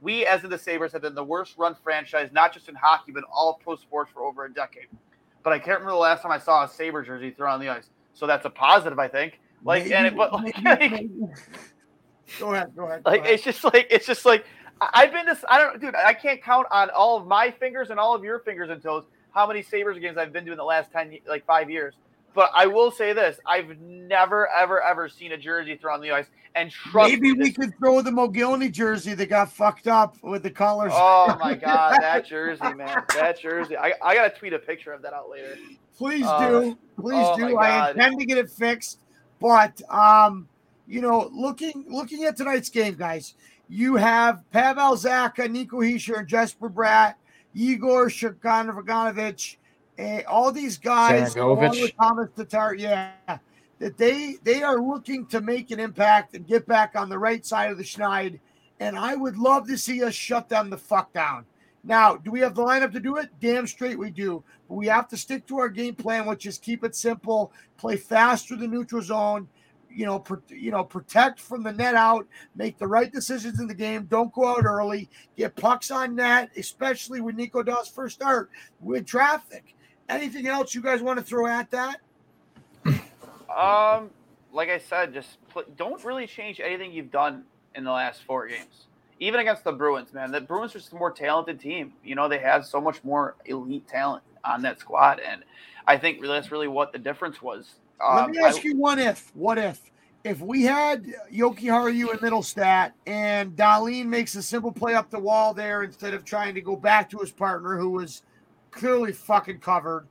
[0.00, 3.10] we as in the sabres have been the worst run franchise not just in hockey
[3.10, 4.86] but all pro sports for over a decade
[5.42, 7.68] but i can't remember the last time i saw a Sabre jersey thrown on the
[7.68, 10.54] ice so that's a positive i think like and it but like,
[12.38, 13.34] go ahead go ahead like ahead.
[13.34, 14.44] it's just like it's just like
[14.94, 15.44] I've been this.
[15.48, 15.94] I don't, dude.
[15.94, 19.04] I can't count on all of my fingers and all of your fingers and toes
[19.34, 21.94] how many Sabres games I've been to in the last 10, like five years.
[22.34, 26.12] But I will say this: I've never, ever, ever seen a jersey thrown on the
[26.12, 26.26] ice.
[26.54, 30.42] And trust maybe me, we could throw the Mogilny jersey that got fucked up with
[30.42, 30.92] the colors.
[30.94, 33.76] Oh my god, that jersey, man, that jersey!
[33.76, 35.56] I, I gotta tweet a picture of that out later.
[35.96, 37.56] Please uh, do, please oh do.
[37.56, 39.00] I intend to get it fixed,
[39.40, 40.48] but um,
[40.86, 43.34] you know, looking looking at tonight's game, guys,
[43.68, 47.14] you have Pavel Zacha, Nico Hischier, and Jesper Bratt
[47.54, 49.56] Yegor Sharangovich,
[49.98, 53.12] uh, all these guys, along with Thomas Tatar, yeah,
[53.78, 57.44] that they they are looking to make an impact and get back on the right
[57.44, 58.38] side of the schneid.
[58.80, 61.44] And I would love to see us shut them the fuck down.
[61.84, 63.28] Now, do we have the lineup to do it?
[63.40, 64.42] Damn straight we do.
[64.68, 67.96] But we have to stick to our game plan, which is keep it simple, play
[67.96, 69.48] fast through the neutral zone,
[69.94, 73.66] you know, pro, you know, protect from the net out, make the right decisions in
[73.66, 74.04] the game.
[74.04, 75.08] Don't go out early.
[75.36, 79.74] Get pucks on net, especially with Nico Daws first start with traffic.
[80.08, 82.00] Anything else you guys want to throw at that?
[83.54, 84.10] Um,
[84.52, 88.48] like I said, just put, don't really change anything you've done in the last four
[88.48, 88.86] games.
[89.20, 91.92] Even against the Bruins, man, the Bruins are just a more talented team.
[92.02, 94.24] You know, they have so much more elite talent.
[94.44, 95.44] on that squad, and
[95.86, 97.74] I think that's really what the difference was.
[98.02, 99.30] Let Um, me ask I- you one if.
[99.34, 99.80] What if?
[100.24, 105.52] If we had Jokiharju and Mittelstadt and Dahlin makes a simple play up the wall
[105.52, 108.22] there instead of trying to go back to his partner who was
[108.70, 110.06] clearly fucking covered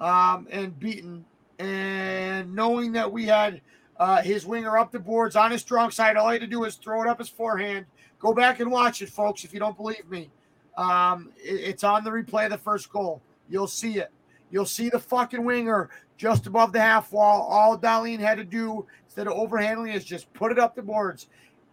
[0.00, 1.24] um, and beaten,
[1.58, 3.60] and knowing that we had
[3.98, 6.60] uh, his winger up the boards on his strong side, all he had to do
[6.60, 7.86] was throw it up his forehand.
[8.18, 10.30] Go back and watch it, folks, if you don't believe me.
[10.76, 13.22] Um, it- it's on the replay of the first goal.
[13.48, 14.10] You'll see it.
[14.54, 17.42] You'll see the fucking winger just above the half wall.
[17.42, 21.26] All Dahlin had to do instead of overhandling is just put it up the boards.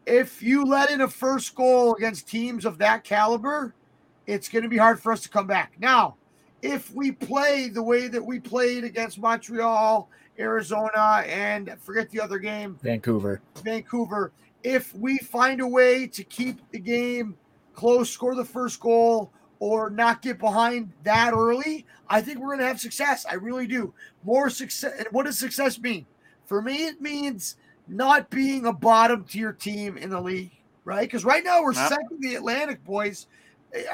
[0.07, 3.75] If you let in a first goal against teams of that caliber,
[4.25, 5.73] it's going to be hard for us to come back.
[5.77, 6.15] Now,
[6.63, 10.09] if we play the way that we played against Montreal,
[10.39, 13.41] Arizona, and forget the other game, Vancouver.
[13.63, 14.31] Vancouver,
[14.63, 17.37] if we find a way to keep the game
[17.75, 19.31] close, score the first goal,
[19.61, 23.27] or not get behind that early, I think we're going to have success.
[23.29, 23.93] I really do.
[24.23, 24.91] More success.
[24.97, 26.07] And what does success mean?
[26.47, 27.57] For me, it means
[27.87, 30.51] not being a bottom tier team in the league,
[30.83, 31.01] right?
[31.01, 31.89] Because right now we're Yep.
[31.89, 33.27] second the Atlantic, boys.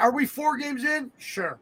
[0.00, 1.12] Are we four games in?
[1.18, 1.58] Sure.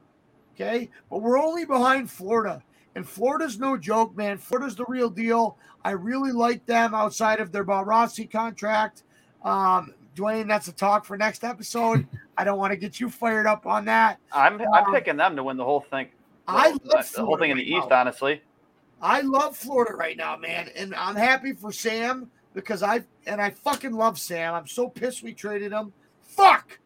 [0.55, 0.89] Okay.
[1.11, 2.63] But we're only behind Florida.
[2.95, 4.39] And Florida's no joke, man.
[4.39, 5.59] Florida's the real deal.
[5.85, 9.03] I really like them outside of their Bobrovsky contract.
[9.45, 12.07] Um, Duane, that's a talk for next episode.
[12.39, 14.19] I don't want to get you fired up on that.
[14.33, 16.09] I'm I'm Um, picking them to win the whole thing.
[16.49, 18.01] I love the whole thing in the East, now.
[18.01, 18.43] honestly.
[19.03, 23.51] I love Florida right now, man, and I'm happy for Sam because I and I
[23.51, 24.55] fucking love Sam.
[24.55, 25.93] I'm so pissed we traded him.
[26.23, 26.79] Fuck,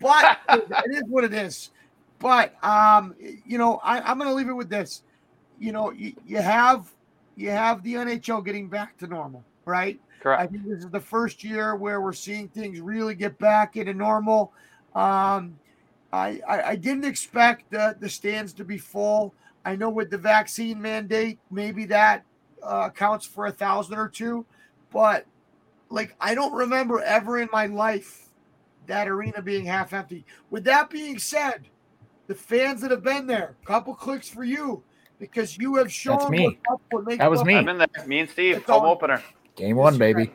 [0.00, 1.70] but it is what it is.
[2.18, 3.14] But um,
[3.46, 5.02] you know, I, I'm gonna leave it with this.
[5.58, 6.90] You know, you, you have
[7.36, 10.00] you have the NHL getting back to normal, right?
[10.20, 10.40] Correct.
[10.42, 13.94] I think this is the first year where we're seeing things really get back into
[13.94, 14.52] normal.
[14.98, 15.58] Um,
[16.12, 19.34] I, I, I didn't expect the, the stands to be full.
[19.64, 22.24] I know with the vaccine mandate, maybe that
[22.62, 24.44] uh, accounts for a thousand or two,
[24.92, 25.26] but
[25.90, 28.28] like I don't remember ever in my life
[28.86, 30.24] that arena being half empty.
[30.50, 31.68] With that being said,
[32.26, 34.82] the fans that have been there, couple clicks for you
[35.20, 36.58] because you have shown me.
[36.66, 37.58] what- what makes That was Buffalo- me.
[37.60, 38.06] I'm in there.
[38.06, 38.88] Me and Steve, It's home on.
[38.88, 39.22] opener.
[39.56, 40.32] Game one, baby.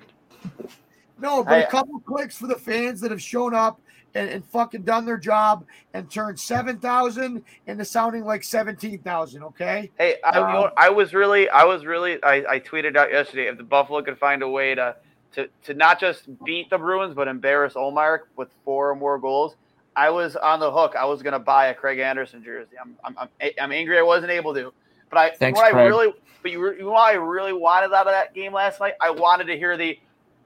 [1.19, 3.79] No, but Hey, a couple clicks for the fans that have shown up
[4.15, 9.43] and, and fucking done their job and turned seven thousand into sounding like seventeen thousand.
[9.43, 10.71] Okay, Hey, I, you know, Um.
[10.77, 14.17] I was really, I was really, I, I tweeted out yesterday if the Buffalo could
[14.17, 14.95] find a way to,
[15.33, 19.55] to, to not just beat the Bruins but embarrass Ullmark with four or more goals.
[19.95, 20.95] I was on the hook.
[20.97, 22.75] I was gonna buy a Craig Anderson jersey.
[22.81, 24.73] I'm, I'm, I'm, I'm angry I wasn't able to.
[25.09, 25.87] But I, Thanks, what I Craig.
[25.87, 28.93] really, but you, you know what I really wanted out of that game last night?
[28.99, 29.99] I wanted to hear the,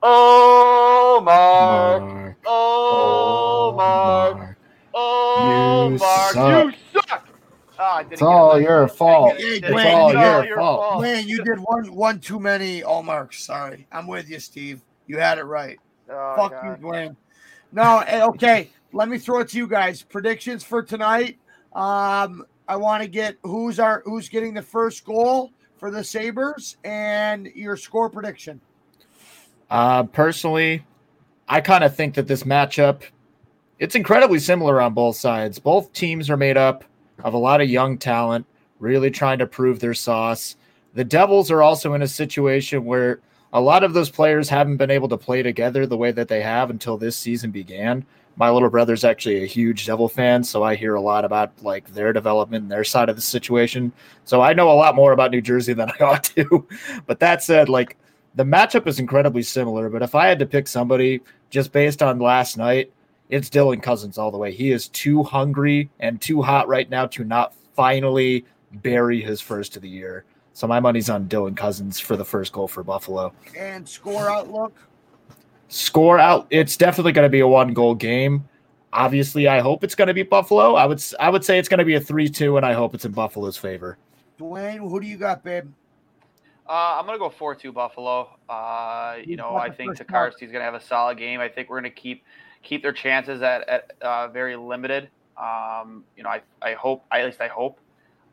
[0.03, 0.86] oh
[1.21, 2.37] Mark, Mark.
[2.45, 4.57] oh Mark,
[4.93, 6.65] oh You Mark, suck.
[6.65, 7.27] you suck.
[7.79, 8.63] Oh, It's all it.
[8.63, 9.37] your fault.
[9.37, 11.01] Hey, It's Duane, all you know, your fault.
[11.03, 13.43] man, you did one one too many all marks.
[13.43, 14.81] Sorry, I'm with you, Steve.
[15.05, 15.77] You had it right.
[16.09, 16.65] Oh, Fuck God.
[16.65, 17.17] you, Duane.
[17.71, 18.71] No, eh, okay.
[18.93, 20.01] Let me throw it to you guys.
[20.01, 21.37] Predictions for tonight.
[21.73, 26.77] Um, I want to get who's our who's getting the first goal for the Sabres
[26.83, 28.59] and your score prediction.
[29.69, 30.83] Uh, personally,
[31.47, 33.03] I kind of think that this matchup,
[33.79, 35.59] it's incredibly similar on both sides.
[35.59, 36.83] Both teams are made up
[37.23, 38.45] of a lot of young talent,
[38.79, 40.57] really trying to prove their sauce.
[40.93, 43.19] The Devils are also in a situation where
[43.53, 46.41] a lot of those players haven't been able to play together the way that they
[46.41, 48.05] have until this season began.
[48.35, 51.87] My little brother's actually a huge Devil fan, so I hear a lot about like
[51.93, 53.91] their development and their side of the situation.
[54.25, 56.67] So I know a lot more about New Jersey than I ought to.
[57.07, 57.97] But that said, like
[58.35, 62.19] the matchup is incredibly similar, but if I had to pick somebody just based on
[62.19, 62.91] last night,
[63.29, 64.51] it's Dylan Cozens all the way.
[64.51, 69.75] He is too hungry and too hot right now to not finally bury his first
[69.75, 70.25] of the year.
[70.53, 73.33] So my money's on Dylan Cozens for the first goal for Buffalo.
[73.55, 74.73] And score outlook.
[75.67, 78.47] Score out, it's definitely going to be a one goal game.
[78.93, 80.75] Obviously, I hope it's going to be Buffalo.
[80.75, 83.05] I would I would say it's going to be a 3-2 and I hope it's
[83.05, 83.97] in Buffalo's favor.
[84.37, 85.71] Duane, who do you got, babe?
[86.69, 88.29] Uh, I'm gonna go four two Buffalo.
[88.49, 90.51] Uh, you know, I think first mark?
[90.51, 91.39] Gonna have a solid game.
[91.39, 92.23] I think we're gonna keep
[92.63, 95.09] keep their chances at, at uh, very limited.
[95.37, 97.79] Um, you know, I I hope at least I hope.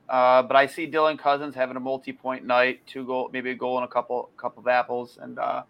[0.09, 3.79] Uh, but I see Dylan Cozens having a multi-point night, two goal, maybe a goal
[3.79, 5.63] and a couple couple of apples, and uh,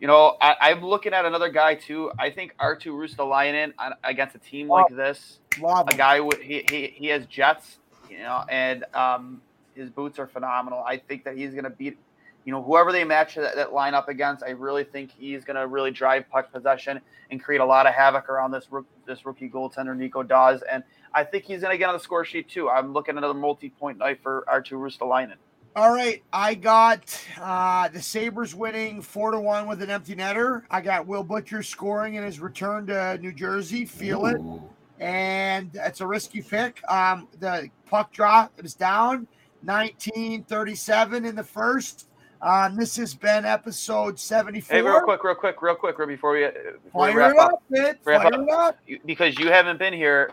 [0.00, 2.12] you know, I, I'm looking at another guy too.
[2.18, 6.64] I think Arttu Ruotsalainen on- against a team like this Love a guy with he,
[6.68, 7.78] he he has jets,
[8.10, 9.40] you know, and um,
[9.74, 10.82] his boots are phenomenal.
[10.86, 11.98] I think that he's gonna beat
[12.44, 15.56] you know, whoever they match that, that line up against, I really think he's going
[15.56, 17.00] to really drive puck possession
[17.30, 18.68] and create a lot of havoc around this
[19.06, 20.82] this rookie goaltender Nico Daws, and
[21.14, 22.68] I think he's going to get on the score sheet too.
[22.68, 25.34] I'm looking at another multi-point night for Artturi Ruotsalainen.
[25.74, 30.62] All right, I got uh, the Sabres winning four to one with an empty netter.
[30.70, 33.86] I got Will Butcher scoring in his return to New Jersey.
[33.86, 34.28] Feel Ooh.
[34.28, 36.82] it, and it's a risky pick.
[36.90, 39.26] Um, the puck drop is down,
[39.64, 42.08] 1937 in the first.
[42.40, 44.76] Um, this has been episode 74.
[44.76, 46.48] Hey, real quick, real quick, real quick, before we,
[46.84, 48.78] before Fire we wrap up, up, Fire up, up.
[49.06, 50.32] because you haven't been here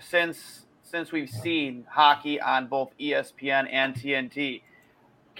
[0.00, 4.62] since since we've seen hockey on both ESPN and TNT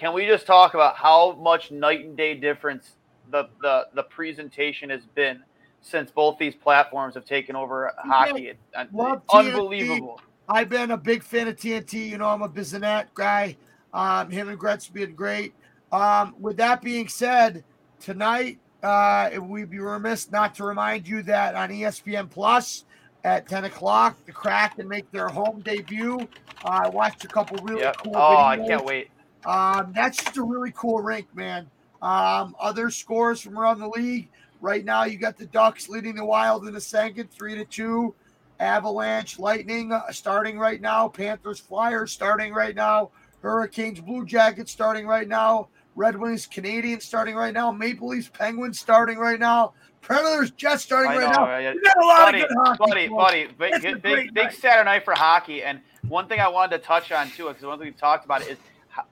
[0.01, 2.97] can we just talk about how much night and day difference
[3.31, 5.43] the the, the presentation has been
[5.83, 8.55] since both these platforms have taken over hockey?
[8.93, 10.19] Love Unbelievable.
[10.19, 10.30] TNT.
[10.51, 12.09] I've been a big fan of TNT.
[12.11, 13.57] You know, I'm a Bissonnette guy.
[13.95, 15.55] Um, him and Gretz been great.
[15.93, 17.63] Um, with that being said,
[18.01, 22.85] tonight uh, we'd be remiss not to remind you that on ESPN Plus
[23.23, 26.19] at 10 o'clock, the Crack Kraken make their home debut.
[26.65, 27.99] Uh, I watched a couple really yep.
[27.99, 28.17] cool.
[28.17, 28.47] Oh, videos.
[28.47, 29.11] I can't wait.
[29.47, 31.71] Um, that's just a really cool rink, man.
[32.03, 34.29] Um, other scores from around the league.
[34.61, 38.15] Right now, you got the Ducks leading the Wild in the second, three to two.
[38.61, 41.09] Avalanche, Lightning uh, starting right now.
[41.09, 43.11] Panthers, Flyers starting right now.
[43.43, 45.69] Hurricanes, Blue Jackets starting right now.
[45.97, 47.73] Red Wings, Canadiens starting right now.
[47.73, 49.73] Maple Leafs, Penguins starting right now.
[50.03, 51.59] Predators, Jets starting right now.
[51.59, 51.73] Yeah.
[51.73, 53.09] You got a lot buddy, of good hockey.
[53.09, 55.63] Buddy, buddy, big, big, big Saturday night for hockey.
[55.63, 58.43] And one thing I wanted to touch on too, because one thing we've talked about
[58.43, 58.57] is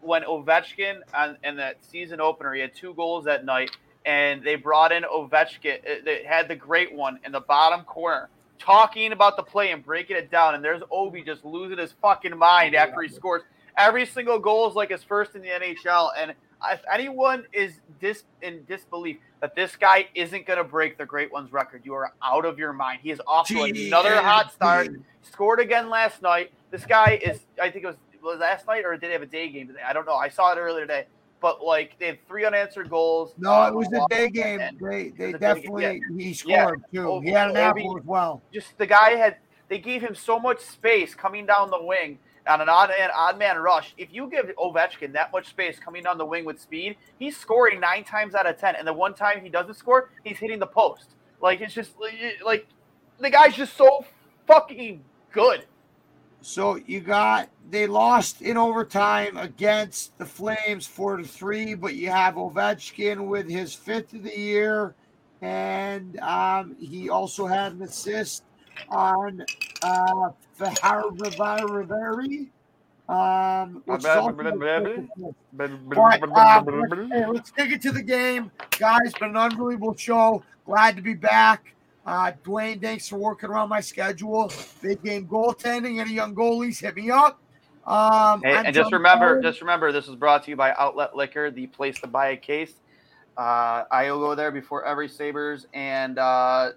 [0.00, 3.70] when Ovechkin on, in that season opener, he had two goals that night,
[4.06, 5.78] and they brought in Ovechkin.
[5.78, 8.28] Uh, they had the great one in the bottom corner,
[8.58, 10.54] talking about the play and breaking it down.
[10.54, 13.42] And there's Ovi just losing his fucking mind after he scores.
[13.76, 16.10] Every single goal is like his first in the NHL.
[16.18, 16.34] And
[16.70, 21.32] if anyone is dis in disbelief that this guy isn't going to break the Great
[21.32, 23.00] Ones record, you are out of your mind.
[23.02, 24.88] He is off to another hot start.
[25.22, 26.50] Scored again last night.
[26.70, 29.26] This guy is, I think it was was last night or did he have a
[29.26, 29.80] day game today?
[29.86, 30.14] I don't know.
[30.14, 31.06] I saw it earlier today.
[31.40, 33.34] But like they had three unanswered goals.
[33.38, 34.60] No, uh, it was a day game.
[34.80, 36.16] They they definitely yeah.
[36.16, 37.02] he scored yeah.
[37.02, 37.20] too.
[37.20, 38.42] he had an apple as well.
[38.52, 39.36] Just the guy had
[39.68, 42.18] they gave him so much space coming down the wing
[42.48, 43.94] on an odd man, odd man rush.
[43.98, 47.78] If you give Ovechkin that much space coming down the wing with speed, he's scoring
[47.78, 48.74] nine times out of ten.
[48.76, 51.14] And the one time he doesn't score, he's hitting the post.
[51.40, 51.92] Like it's just
[52.44, 52.66] like
[53.20, 54.04] the guy's just so
[54.46, 55.66] fucking good.
[56.48, 62.08] So you got they lost in overtime against the Flames four to three, but you
[62.08, 64.94] have Ovechkin with his fifth of the year,
[65.42, 68.44] and um, he also had an assist
[68.88, 69.44] on
[69.82, 72.48] uh, Fehervary.
[73.10, 74.36] Um, but, um,
[77.34, 79.12] let's take it to the game, guys.
[79.20, 80.42] Been an unbelievable show.
[80.64, 81.74] Glad to be back.
[82.08, 84.50] Uh, Duane, thanks for working around my schedule.
[84.80, 86.00] Big game goaltending.
[86.00, 87.38] Any young goalies, hit me up.
[87.86, 91.50] Um, hey, and just remember, just remember, this is brought to you by Outlet Liquor,
[91.50, 92.72] the place to buy a case.
[93.36, 96.70] Uh, I go there before every Sabres and uh,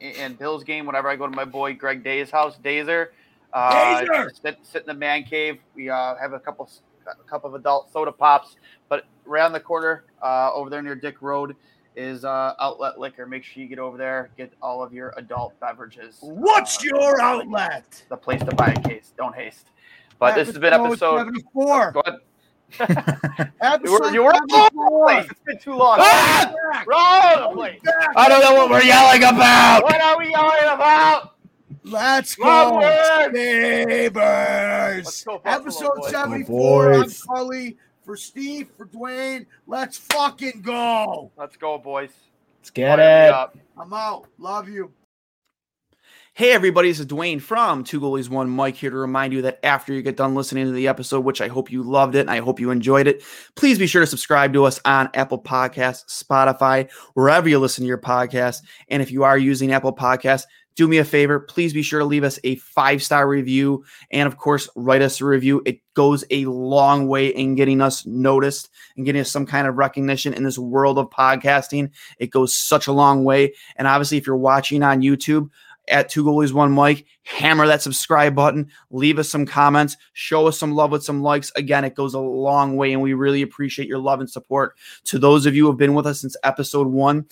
[0.00, 0.86] and Bills game.
[0.86, 3.08] Whenever I go to my boy Greg Day's house, Dazer,
[3.52, 5.58] uh, sit, sit in the man cave.
[5.74, 6.70] We uh, have a couple
[7.08, 8.54] a couple of adult soda pops,
[8.88, 11.56] but around the corner uh, over there near Dick Road
[12.00, 13.26] is uh, Outlet Liquor.
[13.26, 16.18] Make sure you get over there, get all of your adult beverages.
[16.20, 18.02] What's uh, your outlet?
[18.08, 19.12] The place to buy a case.
[19.16, 19.66] Don't haste.
[20.18, 21.92] But episode this has been episode 74.
[21.92, 22.20] Go ahead.
[23.60, 25.26] episode you were, you place.
[25.30, 25.98] It's been too long.
[26.00, 26.84] Ah!
[26.86, 27.80] Wrong place.
[28.16, 29.82] I don't know what we're yelling about.
[29.82, 31.34] What are we yelling about?
[31.84, 32.78] Let's go,
[33.32, 34.14] neighbors.
[35.04, 36.94] Let's go, Episode 74.
[36.94, 37.76] I'm Cully
[38.10, 39.46] for Steve, for Duane.
[39.68, 41.30] Let's fucking go.
[41.36, 42.10] Let's go, boys.
[42.58, 43.32] Let's get it.
[43.78, 44.26] I'm out.
[44.36, 44.90] Love you.
[46.34, 49.64] Hey, everybody, this is Duane from Two Goalies One Mic here to remind you that
[49.64, 52.30] after you get done listening to the episode, which I hope you loved it and
[52.30, 53.22] I hope you enjoyed it,
[53.54, 57.88] please be sure to subscribe to us on Apple Podcasts, Spotify, wherever you listen to
[57.88, 58.62] your podcast.
[58.88, 60.46] And if you are using Apple Podcasts,
[60.76, 64.26] do me a favor, please be sure to leave us a five star review and,
[64.26, 65.62] of course, write us a review.
[65.66, 69.76] It goes a long way in getting us noticed and getting us some kind of
[69.76, 71.90] recognition in this world of podcasting.
[72.18, 73.54] It goes such a long way.
[73.76, 75.50] And obviously, if you're watching on YouTube,
[75.90, 77.04] at Two Goalies One Mic.
[77.24, 78.70] Hammer that subscribe button.
[78.90, 79.96] Leave us some comments.
[80.12, 81.52] Show us some love with some likes.
[81.56, 84.76] Again, it goes a long way, and we really appreciate your love and support.
[85.04, 87.26] To those of you who have been with us since episode one,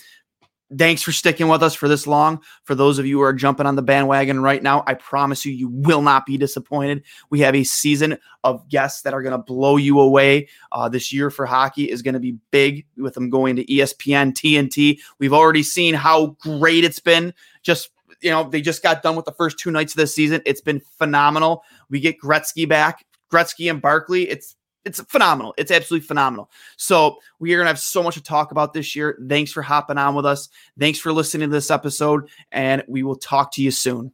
[0.76, 2.40] thanks for sticking with us for this long.
[2.64, 5.52] For those of you who are jumping on the bandwagon right now, I promise you,
[5.52, 7.04] you will not be disappointed.
[7.30, 10.48] We have a season of guests that are going to blow you away.
[10.72, 14.32] Uh, this year for hockey is going to be big with them going to ESPN,
[14.32, 14.98] TNT.
[15.18, 17.32] We've already seen how great it's been.
[17.62, 17.90] Just
[18.20, 20.42] you know, they just got done with the first two nights of the season.
[20.44, 21.62] It's been phenomenal.
[21.88, 24.28] We get Gretzky back, Gretzky and Barkley.
[24.28, 25.55] It's it's phenomenal.
[25.59, 26.51] It's absolutely phenomenal.
[26.76, 29.18] So we are gonna have so much to talk about this year.
[29.29, 30.49] Thanks for hopping on with us.
[30.79, 34.12] Thanks for listening to this episode, and we will talk to you soon.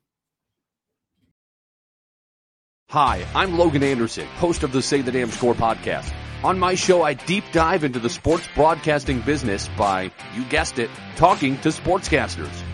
[2.91, 6.13] Hi, I'm Logan Anderson, host of the Say the Damn Score podcast.
[6.45, 10.91] On my show, I deep dive into the sports broadcasting business by, you guessed it,
[11.17, 12.74] talking to sportscasters.